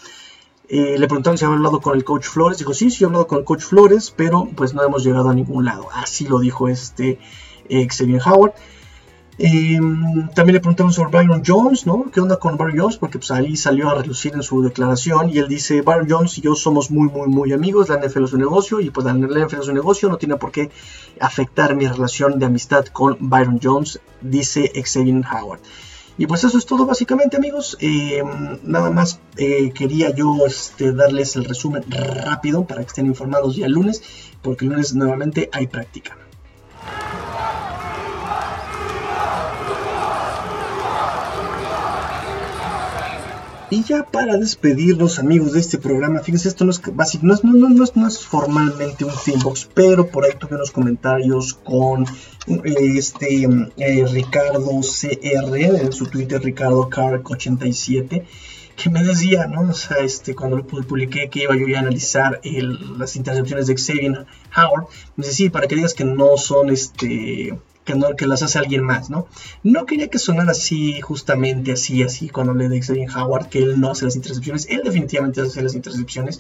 Eh, 0.67 0.97
le 0.97 1.07
preguntaron 1.07 1.37
si 1.37 1.45
había 1.45 1.57
hablado 1.57 1.79
con 1.79 1.95
el 1.95 2.03
coach 2.03 2.25
Flores, 2.25 2.57
dijo, 2.57 2.73
sí, 2.73 2.89
sí, 2.89 3.03
he 3.03 3.07
hablado 3.07 3.27
con 3.27 3.39
el 3.39 3.43
coach 3.43 3.61
Flores, 3.61 4.13
pero 4.15 4.47
pues 4.55 4.73
no 4.73 4.83
hemos 4.83 5.03
llegado 5.03 5.29
a 5.29 5.33
ningún 5.33 5.65
lado. 5.65 5.87
Así 5.93 6.27
lo 6.27 6.39
dijo 6.39 6.67
este 6.67 7.19
eh, 7.69 7.87
Xavier 7.87 8.21
Howard. 8.25 8.53
Em, 9.37 10.29
también 10.29 10.53
le 10.53 10.59
preguntaron 10.61 10.93
sobre 10.93 11.11
Byron 11.11 11.43
Jones, 11.45 11.85
¿no? 11.85 12.09
¿Qué 12.09 12.21
onda 12.21 12.37
con 12.37 12.55
Byron 12.55 12.79
Jones? 12.79 12.97
Porque 12.97 13.19
pues 13.19 13.31
ahí 13.31 13.57
salió 13.57 13.89
a 13.89 13.95
relucir 13.95 14.33
en 14.33 14.43
su 14.43 14.61
declaración 14.61 15.29
y 15.29 15.39
él 15.39 15.49
dice, 15.49 15.81
Byron 15.81 16.07
Jones 16.09 16.37
y 16.37 16.41
yo 16.41 16.55
somos 16.55 16.89
muy, 16.89 17.09
muy, 17.09 17.27
muy 17.27 17.51
amigos, 17.51 17.89
la 17.89 17.97
NFL 17.97 18.23
es 18.23 18.33
un 18.33 18.39
negocio 18.39 18.79
y 18.79 18.91
pues 18.91 19.05
la 19.05 19.13
NFL 19.13 19.59
es 19.59 19.67
un 19.67 19.75
negocio, 19.75 20.07
no 20.07 20.17
tiene 20.17 20.37
por 20.37 20.51
qué 20.51 20.71
afectar 21.19 21.75
mi 21.75 21.85
relación 21.85 22.39
de 22.39 22.45
amistad 22.45 22.85
con 22.85 23.17
Byron 23.19 23.59
Jones, 23.61 23.99
dice 24.21 24.71
Xavier 24.73 25.21
Howard. 25.29 25.59
Y 26.17 26.27
pues 26.27 26.45
eso 26.45 26.57
es 26.57 26.65
todo 26.65 26.85
básicamente 26.85 27.35
amigos. 27.35 27.75
Em, 27.81 28.57
nada 28.63 28.89
más 28.89 29.19
eh, 29.35 29.71
quería 29.73 30.15
yo 30.15 30.45
este, 30.45 30.93
darles 30.93 31.35
el 31.35 31.43
resumen 31.43 31.83
rápido 31.89 32.63
para 32.63 32.81
que 32.81 32.87
estén 32.87 33.05
informados 33.05 33.57
ya 33.57 33.65
el 33.65 33.73
lunes, 33.73 34.01
porque 34.41 34.63
el 34.63 34.71
lunes 34.71 34.95
nuevamente 34.95 35.49
hay 35.51 35.67
práctica. 35.67 36.15
Y 43.69 43.83
ya 43.83 44.03
para 44.03 44.37
despedirnos, 44.37 45.17
amigos, 45.17 45.53
de 45.53 45.59
este 45.59 45.79
programa, 45.79 46.19
fíjense, 46.19 46.47
esto 46.47 46.65
no 46.65 46.71
es 46.71 46.81
básico, 46.93 47.25
no 47.25 47.33
es, 47.33 47.43
no, 47.43 48.07
es, 48.07 48.19
formalmente 48.19 49.05
un 49.05 49.11
Teambox, 49.23 49.69
pero 49.73 50.07
por 50.07 50.23
ahí 50.23 50.33
tuve 50.37 50.55
unos 50.55 50.69
comentarios 50.69 51.55
con 51.55 52.03
eh, 52.47 52.93
este 52.95 53.43
eh, 53.77 54.05
Ricardo 54.07 54.81
CR, 54.81 55.55
en 55.57 55.91
su 55.91 56.05
Twitter, 56.05 56.41
Ricardo 56.43 56.89
Carc 56.89 57.29
87 57.29 58.25
que 58.75 58.89
me 58.89 59.03
decía, 59.03 59.47
¿no? 59.47 59.69
O 59.69 59.73
sea, 59.73 59.97
este, 59.97 60.35
cuando 60.35 60.57
lo 60.57 60.67
publiqué 60.67 61.29
que 61.29 61.43
iba 61.43 61.55
yo 61.55 61.75
a 61.75 61.79
analizar 61.79 62.41
las 62.43 63.15
intercepciones 63.15 63.67
de 63.67 63.77
Xavier 63.77 64.25
Howard, 64.55 64.87
me 65.15 65.25
dice, 65.25 65.35
sí, 65.35 65.49
para 65.49 65.67
que 65.67 65.75
digas 65.75 65.93
que 65.93 66.03
no 66.03 66.35
son, 66.37 66.69
este, 66.69 67.57
que, 67.85 67.95
no, 67.95 68.15
que 68.15 68.27
las 68.27 68.43
hace 68.43 68.59
alguien 68.59 68.83
más, 68.83 69.09
¿no? 69.09 69.27
No 69.63 69.85
quería 69.85 70.09
que 70.09 70.19
sonara 70.19 70.51
así, 70.51 70.99
justamente 71.01 71.71
así, 71.71 72.03
así, 72.03 72.29
cuando 72.29 72.53
le 72.53 72.67
de 72.67 72.81
Xavier 72.81 73.09
Howard, 73.15 73.47
que 73.47 73.59
él 73.59 73.79
no 73.79 73.91
hace 73.91 74.05
las 74.05 74.15
intercepciones, 74.15 74.67
él 74.69 74.81
definitivamente 74.83 75.41
hace 75.41 75.61
las 75.61 75.75
intercepciones, 75.75 76.39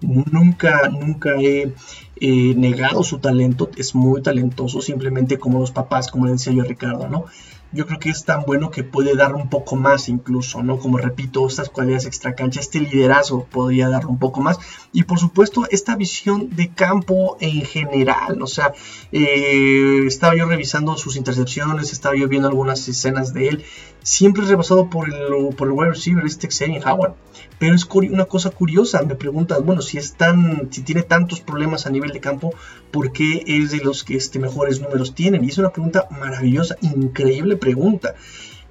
nunca, 0.00 0.88
nunca 0.88 1.30
he 1.40 1.74
negado 2.20 3.02
su 3.02 3.18
talento, 3.18 3.70
es 3.76 3.94
muy 3.94 4.22
talentoso, 4.22 4.80
simplemente 4.80 5.38
como 5.38 5.58
los 5.58 5.72
papás, 5.72 6.08
como 6.08 6.26
le 6.26 6.32
decía 6.32 6.52
yo 6.52 6.62
a 6.62 6.66
Ricardo, 6.66 7.08
¿no? 7.08 7.26
yo 7.72 7.86
creo 7.86 7.98
que 7.98 8.10
es 8.10 8.24
tan 8.24 8.42
bueno 8.42 8.70
que 8.70 8.84
puede 8.84 9.16
dar 9.16 9.34
un 9.34 9.48
poco 9.48 9.76
más 9.76 10.08
incluso, 10.08 10.62
¿no? 10.62 10.78
Como 10.78 10.98
repito, 10.98 11.46
estas 11.46 11.70
cualidades 11.70 12.04
extracancha, 12.04 12.60
este 12.60 12.80
liderazgo 12.80 13.46
podría 13.46 13.88
dar 13.88 14.06
un 14.06 14.18
poco 14.18 14.40
más. 14.40 14.58
Y 14.94 15.04
por 15.04 15.18
supuesto, 15.18 15.66
esta 15.70 15.96
visión 15.96 16.54
de 16.54 16.68
campo 16.68 17.38
en 17.40 17.62
general, 17.62 18.42
o 18.42 18.46
sea, 18.46 18.74
eh, 19.10 20.04
estaba 20.06 20.36
yo 20.36 20.46
revisando 20.46 20.96
sus 20.98 21.16
intercepciones, 21.16 21.92
estaba 21.92 22.14
yo 22.14 22.28
viendo 22.28 22.48
algunas 22.48 22.86
escenas 22.88 23.32
de 23.32 23.48
él, 23.48 23.64
siempre 24.02 24.44
rebasado 24.44 24.90
por 24.90 25.08
el, 25.08 25.54
por 25.56 25.68
el 25.68 25.72
wide 25.72 25.90
receiver, 25.90 26.26
este 26.26 26.50
Xavier 26.50 26.86
Howard. 26.86 27.14
Pero 27.58 27.74
es 27.74 27.86
una 27.86 28.26
cosa 28.26 28.50
curiosa, 28.50 29.02
me 29.02 29.14
preguntas, 29.14 29.64
bueno, 29.64 29.80
si 29.80 29.96
es 29.96 30.14
tan, 30.14 30.68
si 30.70 30.82
tiene 30.82 31.02
tantos 31.02 31.40
problemas 31.40 31.86
a 31.86 31.90
nivel 31.90 32.10
de 32.10 32.20
campo, 32.20 32.52
¿por 32.90 33.12
qué 33.12 33.44
es 33.46 33.70
de 33.70 33.78
los 33.78 34.04
que 34.04 34.16
este, 34.16 34.38
mejores 34.38 34.80
números 34.80 35.14
tienen? 35.14 35.42
Y 35.44 35.48
es 35.48 35.58
una 35.58 35.70
pregunta 35.70 36.06
maravillosa, 36.10 36.76
increíble 36.82 37.56
pregunta. 37.56 38.14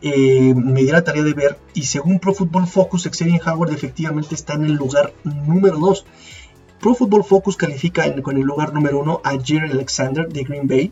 Eh, 0.02 0.54
me 0.56 0.82
di 0.82 0.92
la 0.92 1.04
tarea 1.04 1.24
de 1.24 1.34
ver 1.34 1.60
y 1.76 1.84
según 1.84 2.20
Pro 2.20 2.34
Football 2.34 2.68
Focus, 2.68 3.08
Xavier 3.12 3.42
Howard 3.46 3.72
efectivamente 3.72 4.34
está 4.34 4.54
en 4.54 4.66
el 4.66 4.74
lugar 4.74 5.14
número 5.24 5.78
2. 5.78 6.06
Pro 6.80 6.96
Football 6.96 7.24
Focus 7.24 7.56
califica 7.56 8.12
con 8.24 8.38
el 8.38 8.44
lugar 8.44 8.74
número 8.74 9.00
1 9.00 9.22
a 9.24 9.40
Jerry 9.40 9.70
Alexander 9.70 10.28
de 10.28 10.44
Green 10.44 10.68
Bay 10.68 10.92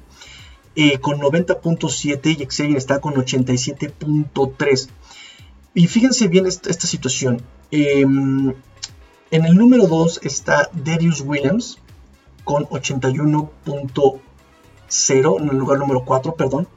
eh, 0.76 1.00
con 1.00 1.20
90.7 1.20 2.40
y 2.40 2.46
Xavier 2.46 2.78
está 2.78 3.02
con 3.02 3.16
87.3. 3.16 4.90
Y 5.74 5.88
fíjense 5.88 6.28
bien 6.28 6.46
esta, 6.46 6.72
situación. 6.74 7.42
Em, 7.72 8.54
en 9.32 9.46
el 9.46 9.56
número 9.56 9.88
2 9.88 10.20
está 10.24 10.70
Darius 10.74 11.22
Williams 11.22 11.80
con 12.44 12.66
81.0 12.66 15.42
en 15.42 15.50
el 15.50 15.58
lugar 15.58 15.80
número 15.80 16.06
4, 16.06 16.36
perdón. 16.36 16.68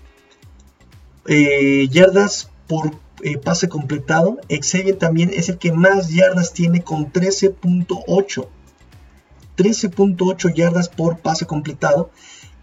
Eh, 1.28 1.90
yardas 1.90 2.50
por 2.68 2.96
eh, 3.22 3.38
pase 3.38 3.68
completado, 3.68 4.38
Xavier 4.50 4.98
también 4.98 5.32
es 5.34 5.50
el 5.50 5.58
que 5.58 5.74
más 5.74 6.10
yardas 6.10 6.54
tiene 6.54 6.84
con 6.84 7.12
13.8. 7.12 8.48
13.8 9.58 10.54
yardas 10.54 10.90
por 10.90 11.20
pase 11.20 11.46
completado 11.46 12.12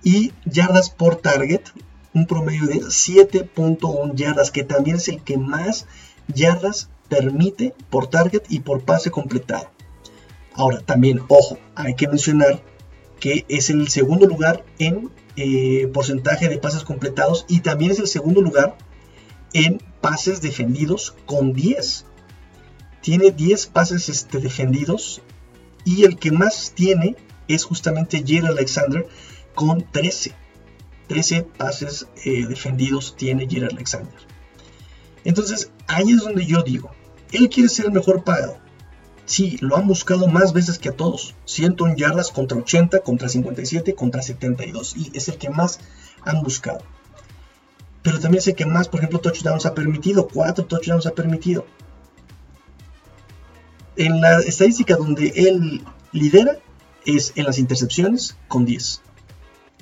y 0.03 0.33
yardas 0.45 0.91
por 0.91 1.17
target, 1.17 1.63
un 2.15 2.27
promedio 2.27 2.67
de 2.67 2.81
7.1 2.81 4.15
yardas, 4.15 4.51
que 4.51 4.65
también 4.65 4.97
es 4.97 5.09
el 5.09 5.23
que 5.23 5.37
más 5.39 5.87
yardas 6.29 6.91
permite 7.09 7.75
por 7.91 8.09
target 8.09 8.43
y 8.49 8.61
por 8.61 8.83
pase 8.83 9.11
completado. 9.11 9.71
Ahora, 10.55 10.81
también, 10.81 11.23
ojo, 11.29 11.59
hay 11.75 11.95
que 11.95 12.09
mencionar 12.09 12.63
que 13.21 13.45
es 13.49 13.71
el 13.71 13.89
segundo 13.89 14.27
lugar 14.27 14.65
en 14.79 15.11
eh, 15.37 15.89
porcentaje 15.93 16.49
de 16.49 16.59
pases 16.59 16.85
completados 16.85 17.45
y 17.49 17.61
también 17.61 17.93
es 17.93 17.99
el 17.99 18.09
segundo 18.09 18.41
lugar 18.41 18.77
en 19.53 19.81
pases 20.01 20.41
defendidos 20.41 21.15
con 21.27 21.53
10. 21.53 22.05
Tiene 23.01 23.31
10 23.31 23.67
pases 23.67 24.09
este, 24.09 24.39
defendidos 24.39 25.23
y 25.89 26.05
el 26.05 26.19
que 26.19 26.31
más 26.31 26.73
tiene 26.75 27.17
es 27.49 27.65
justamente 27.65 28.23
Jerry 28.27 28.49
Alexander 28.49 29.07
con 29.55 29.83
13. 29.91 30.35
13 31.07 31.43
pases 31.43 32.07
eh, 32.25 32.47
defendidos 32.47 33.17
tiene 33.17 33.49
Jerry 33.49 33.69
Alexander. 33.73 34.13
Entonces, 35.25 35.71
ahí 35.87 36.11
es 36.11 36.19
donde 36.19 36.45
yo 36.45 36.63
digo, 36.63 36.91
él 37.33 37.49
quiere 37.49 37.71
ser 37.71 37.87
el 37.87 37.93
mejor 37.93 38.23
pagado. 38.23 38.59
Sí, 39.25 39.57
lo 39.61 39.77
han 39.77 39.87
buscado 39.87 40.29
más 40.29 40.53
veces 40.53 40.79
que 40.79 40.91
a 40.91 40.97
todos. 40.97 41.35
101 41.47 41.97
yardas 41.97 42.31
contra 42.31 42.59
80, 42.59 43.01
contra 43.01 43.29
57, 43.29 43.95
contra 43.95 44.23
72. 44.23 44.95
Y 44.97 45.11
es 45.15 45.29
el 45.29 45.39
que 45.39 45.51
más 45.51 45.81
han 46.23 46.43
buscado 46.43 46.83
pero 48.09 48.21
también 48.21 48.41
sé 48.41 48.55
que 48.55 48.65
más, 48.65 48.89
por 48.89 49.01
ejemplo, 49.01 49.19
touchdowns 49.19 49.67
ha 49.67 49.75
permitido, 49.75 50.29
cuatro 50.29 50.65
touchdowns 50.65 51.07
ha 51.07 51.15
permitido. 51.15 51.67
En 53.99 54.23
la 54.23 54.39
estadística 54.39 54.97
donde 54.97 55.35
él 55.37 55.85
lidera 56.13 56.57
es 57.05 57.33
en 57.37 57.45
las 57.45 57.59
intercepciones 57.59 58.39
con 58.49 58.65
10. 58.65 59.03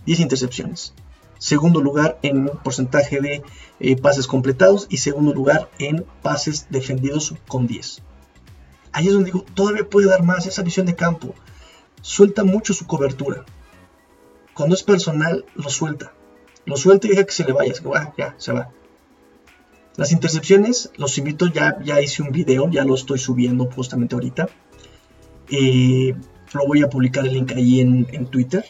10 0.06 0.20
intercepciones. 0.20 0.94
Segundo 1.38 1.80
lugar 1.80 2.18
en 2.22 2.48
porcentaje 2.48 3.20
de 3.20 3.42
eh, 3.78 3.96
pases 3.96 4.26
completados 4.26 4.86
y 4.90 4.96
segundo 4.96 5.32
lugar 5.32 5.70
en 5.78 6.04
pases 6.22 6.66
defendidos 6.70 7.34
con 7.46 7.68
10. 7.68 8.02
Ahí 8.90 9.06
es 9.06 9.12
donde 9.12 9.30
digo, 9.30 9.44
todavía 9.54 9.88
puede 9.88 10.08
dar 10.08 10.24
más 10.24 10.46
esa 10.46 10.62
visión 10.62 10.86
de 10.86 10.96
campo. 10.96 11.34
Suelta 12.00 12.42
mucho 12.42 12.74
su 12.74 12.88
cobertura. 12.88 13.44
Cuando 14.54 14.74
es 14.74 14.82
personal, 14.82 15.44
lo 15.54 15.68
suelta 15.70 16.12
lo 16.66 16.76
suelta 16.76 17.06
y 17.06 17.10
deja 17.10 17.24
que 17.24 17.32
se 17.32 17.44
le 17.44 17.52
vaya, 17.52 17.72
ya, 18.18 18.34
se 18.36 18.52
va. 18.52 18.70
Las 19.96 20.12
intercepciones, 20.12 20.90
los 20.96 21.16
invito, 21.16 21.46
ya, 21.46 21.78
ya 21.82 22.00
hice 22.00 22.22
un 22.22 22.30
video, 22.30 22.70
ya 22.70 22.84
lo 22.84 22.94
estoy 22.94 23.18
subiendo 23.18 23.64
justamente 23.70 24.14
ahorita. 24.14 24.48
Eh, 25.50 26.14
lo 26.52 26.66
voy 26.66 26.82
a 26.82 26.90
publicar 26.90 27.26
el 27.26 27.32
link 27.32 27.52
ahí 27.52 27.80
en, 27.80 28.26
Twitter. 28.26 28.64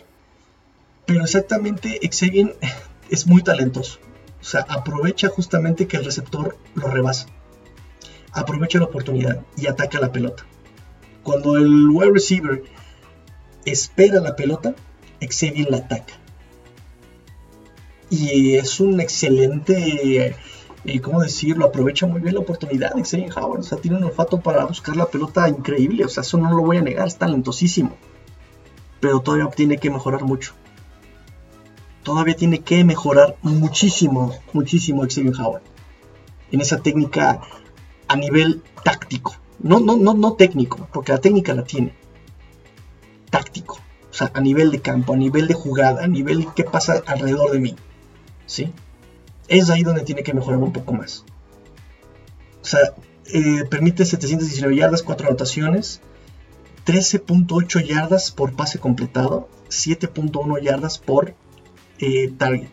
Pero 1.05 1.25
exactamente, 1.25 1.99
Xavier 2.09 2.57
es 3.11 3.27
muy 3.27 3.43
talentoso. 3.43 3.99
O 4.41 4.45
sea, 4.45 4.61
aprovecha 4.69 5.29
justamente 5.29 5.89
que 5.89 5.97
el 5.97 6.05
receptor 6.05 6.57
lo 6.75 6.89
rebasa. 6.89 7.27
Aprovecha 8.33 8.79
la 8.79 8.85
oportunidad 8.85 9.41
y 9.57 9.67
ataca 9.67 9.99
la 9.99 10.13
pelota. 10.13 10.45
Cuando 11.25 11.57
el 11.57 11.89
wide 11.89 12.13
receiver 12.13 12.63
espera 13.65 14.21
la 14.21 14.37
pelota, 14.37 14.77
Xavier 15.21 15.71
la 15.71 15.79
ataca 15.79 16.15
y 18.11 18.55
es 18.55 18.81
un 18.81 19.01
excelente, 19.01 20.37
eh, 20.87 21.01
¿cómo 21.01 21.23
decirlo? 21.23 21.67
Aprovecha 21.67 22.07
muy 22.07 22.21
bien 22.21 22.35
la 22.35 22.41
oportunidad 22.41 22.95
de 22.95 23.31
Howard. 23.37 23.61
O 23.61 23.63
sea, 23.63 23.79
tiene 23.79 23.99
un 23.99 24.05
olfato 24.05 24.41
para 24.41 24.65
buscar 24.65 24.97
la 24.97 25.07
pelota 25.07 25.49
increíble. 25.49 26.05
O 26.05 26.09
sea, 26.09 26.23
eso 26.23 26.39
no 26.39 26.51
lo 26.51 26.63
voy 26.63 26.79
a 26.79 26.83
negar, 26.83 27.07
es 27.07 27.17
talentosísimo. 27.17 27.97
Pero 29.01 29.21
todavía 29.21 29.49
tiene 29.51 29.79
que 29.79 29.91
mejorar 29.91 30.25
mucho. 30.25 30.55
Todavía 32.03 32.37
tiene 32.37 32.61
que 32.61 32.85
mejorar 32.85 33.37
muchísimo, 33.43 34.33
muchísimo 34.53 35.03
Xavier 35.03 35.35
Howard. 35.41 35.63
En 36.53 36.61
esa 36.61 36.81
técnica 36.81 37.41
a 38.09 38.17
nivel 38.17 38.63
táctico. 38.85 39.35
No, 39.59 39.81
no, 39.81 39.97
no, 39.97 40.15
no 40.15 40.35
técnico, 40.35 40.89
porque 40.93 41.13
la 41.13 41.19
técnica 41.19 41.55
la 41.55 41.65
tiene. 41.65 41.95
Táctico. 43.31 43.79
O 44.11 44.15
sea, 44.15 44.31
a 44.33 44.41
nivel 44.41 44.71
de 44.71 44.81
campo, 44.81 45.13
a 45.13 45.17
nivel 45.17 45.49
de 45.49 45.55
jugada, 45.55 46.05
a 46.05 46.07
nivel 46.07 46.47
qué 46.55 46.65
pasa 46.65 47.03
alrededor 47.07 47.51
de 47.51 47.59
mí. 47.59 47.77
¿sí? 48.47 48.73
Es 49.49 49.71
ahí 49.71 49.83
donde 49.83 50.03
tiene 50.03 50.23
que 50.23 50.35
mejorar 50.35 50.59
un 50.59 50.73
poco 50.73 50.93
más. 50.93 51.25
O 52.63 52.65
sea, 52.65 52.81
eh, 53.33 53.65
permite 53.71 54.05
719 54.05 54.77
yardas, 54.77 55.03
4 55.03 55.29
anotaciones, 55.29 56.01
13.8 56.85 57.85
yardas 57.85 58.31
por 58.31 58.55
pase 58.55 58.79
completado, 58.79 59.49
7.1 59.69 60.61
yardas 60.63 60.99
por 60.99 61.35
eh, 61.99 62.33
target. 62.37 62.71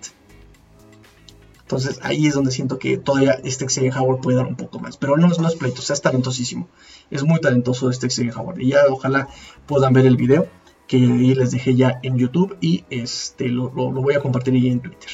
Entonces 1.62 2.00
ahí 2.04 2.28
es 2.28 2.36
donde 2.36 2.52
siento 2.52 2.78
que 2.78 2.98
todavía 2.98 3.40
este 3.44 3.66
Xavier 3.68 3.98
Howard 3.98 4.22
puede 4.22 4.38
dar 4.38 4.46
un 4.46 4.56
poco 4.56 4.80
más. 4.80 4.98
Pero 4.98 5.18
no, 5.18 5.28
no 5.28 5.48
es 5.48 5.56
pleito, 5.56 5.82
o 5.88 5.94
es 5.94 6.02
talentosísimo. 6.02 6.68
Es 7.10 7.24
muy 7.24 7.40
talentoso 7.40 7.90
este 7.90 8.10
Xavier 8.10 8.38
Howard. 8.38 8.60
Y 8.60 8.70
ya 8.70 8.82
ojalá 8.90 9.28
puedan 9.66 9.94
ver 9.94 10.06
el 10.06 10.18
video 10.18 10.48
que 10.88 11.00
les 11.00 11.52
dejé 11.52 11.76
ya 11.76 12.00
en 12.04 12.18
YouTube 12.18 12.58
y 12.62 12.84
este, 12.90 13.48
lo, 13.48 13.70
voy 13.70 14.14
a 14.14 14.20
compartir 14.20 14.54
ahí 14.54 14.70
en 14.70 14.82
Twitter. 14.82 15.10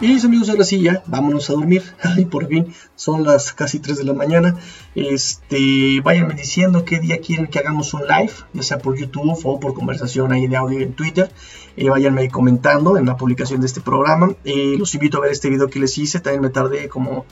Y 0.00 0.08
mis 0.08 0.24
amigos, 0.24 0.48
ahora 0.50 0.64
sí 0.64 0.80
ya, 0.80 1.04
vámonos 1.06 1.48
a 1.50 1.52
dormir. 1.52 1.82
Ay, 2.02 2.24
por 2.24 2.48
fin, 2.48 2.74
son 2.96 3.22
las 3.22 3.52
casi 3.52 3.78
3 3.78 3.98
de 3.98 4.04
la 4.04 4.12
mañana. 4.12 4.56
Este, 4.96 6.00
váyanme 6.02 6.34
diciendo 6.34 6.84
qué 6.84 6.98
día 6.98 7.20
quieren 7.20 7.46
que 7.46 7.60
hagamos 7.60 7.94
un 7.94 8.02
live, 8.02 8.32
ya 8.52 8.62
sea 8.62 8.78
por 8.78 8.98
YouTube 8.98 9.38
o 9.44 9.60
por 9.60 9.72
conversación 9.72 10.32
ahí 10.32 10.48
de 10.48 10.56
audio 10.56 10.80
en 10.80 10.94
Twitter. 10.94 11.30
Eh, 11.76 11.88
váyanme 11.88 12.28
comentando 12.28 12.98
en 12.98 13.06
la 13.06 13.16
publicación 13.16 13.60
de 13.60 13.66
este 13.66 13.80
programa. 13.80 14.34
Eh, 14.44 14.74
los 14.78 14.92
invito 14.94 15.18
a 15.18 15.20
ver 15.20 15.30
este 15.30 15.48
video 15.48 15.68
que 15.68 15.78
les 15.78 15.96
hice, 15.96 16.18
también 16.18 16.42
me 16.42 16.50
tardé 16.50 16.88
como 16.88 17.24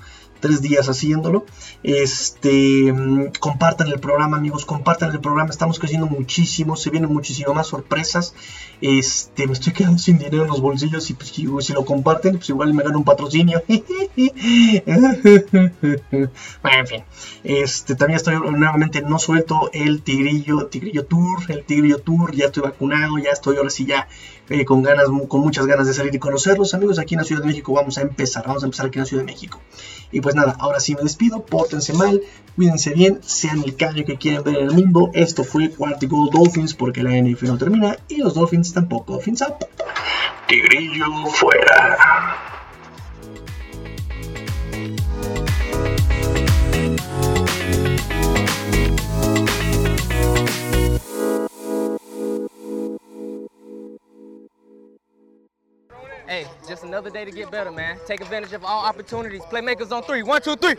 tres 0.42 0.60
días 0.60 0.90
haciéndolo. 0.90 1.46
Este, 1.82 2.92
mm, 2.92 3.32
compartan 3.40 3.88
el 3.88 3.98
programa, 3.98 4.36
amigos, 4.36 4.66
compartan 4.66 5.10
el 5.12 5.20
programa. 5.20 5.48
Estamos 5.48 5.78
creciendo 5.78 6.06
muchísimo, 6.06 6.76
se 6.76 6.90
vienen 6.90 7.10
muchísimas 7.10 7.54
más 7.54 7.68
sorpresas. 7.68 8.34
Este, 8.82 9.46
me 9.46 9.54
estoy 9.54 9.72
quedando 9.72 9.98
sin 9.98 10.18
dinero 10.18 10.42
en 10.42 10.48
los 10.48 10.60
bolsillos 10.60 11.08
y 11.08 11.14
pues, 11.14 11.30
si 11.30 11.72
lo 11.72 11.86
comparten, 11.86 12.36
pues 12.36 12.50
igual 12.50 12.74
me 12.74 12.82
gano 12.82 12.98
un 12.98 13.04
patrocinio. 13.04 13.62
bueno, 13.66 15.16
en 16.62 16.86
fin. 16.86 17.04
Este, 17.44 17.94
también 17.94 18.16
estoy 18.16 18.34
nuevamente 18.34 19.00
no 19.00 19.18
suelto 19.18 19.70
el 19.72 20.02
Tigrillo, 20.02 20.66
Tigrillo 20.66 21.06
Tour, 21.06 21.44
el 21.48 21.64
Tigrillo 21.64 21.98
Tour, 21.98 22.34
ya 22.34 22.46
estoy 22.46 22.64
vacunado, 22.64 23.16
ya 23.18 23.30
estoy 23.30 23.56
ahora 23.56 23.70
sí 23.70 23.86
ya 23.86 24.08
eh, 24.48 24.64
con 24.64 24.82
ganas, 24.82 25.06
con 25.28 25.40
muchas 25.40 25.66
ganas 25.66 25.86
de 25.86 25.94
salir 25.94 26.14
y 26.14 26.18
conocerlos, 26.18 26.74
amigos. 26.74 26.98
Aquí 26.98 27.14
en 27.14 27.20
la 27.20 27.24
Ciudad 27.24 27.42
de 27.42 27.48
México 27.48 27.72
vamos 27.72 27.98
a 27.98 28.02
empezar, 28.02 28.46
vamos 28.46 28.62
a 28.62 28.66
empezar 28.66 28.86
aquí 28.86 28.98
en 28.98 29.02
la 29.02 29.06
Ciudad 29.06 29.22
de 29.22 29.32
México. 29.32 29.60
Y 30.10 30.20
pues 30.20 30.34
nada, 30.34 30.56
ahora 30.58 30.78
sí 30.78 30.94
me 30.94 31.02
despido, 31.02 31.44
pórtense 31.44 31.94
mal, 31.94 32.20
cuídense 32.54 32.92
bien, 32.92 33.20
sean 33.22 33.62
el 33.64 33.76
cambio 33.76 34.04
que 34.04 34.16
quieren 34.16 34.42
ver 34.44 34.56
en 34.56 34.68
el 34.68 34.74
mundo. 34.74 35.10
Esto 35.14 35.44
fue 35.44 35.70
Cuarto 35.70 36.06
Dolphins 36.30 36.74
porque 36.74 37.02
la 37.02 37.10
NFL 37.10 37.46
no 37.46 37.58
termina 37.58 37.96
y 38.08 38.18
los 38.18 38.34
Dolphins 38.34 38.72
tampoco. 38.72 39.18
Fins 39.20 39.42
up. 39.42 39.66
Tigrillo 40.48 41.26
fuera. 41.26 42.51
Hey, 56.32 56.46
just 56.66 56.82
another 56.82 57.10
day 57.10 57.26
to 57.26 57.30
get 57.30 57.50
better, 57.50 57.70
man. 57.70 57.98
Take 58.06 58.22
advantage 58.22 58.54
of 58.54 58.64
all 58.64 58.86
opportunities. 58.86 59.42
Playmakers 59.42 59.92
on 59.92 60.02
three. 60.02 60.22
One, 60.22 60.40
two, 60.40 60.56
three. 60.56 60.76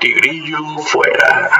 Tigrillo 0.00 0.78
fuera. 0.78 1.50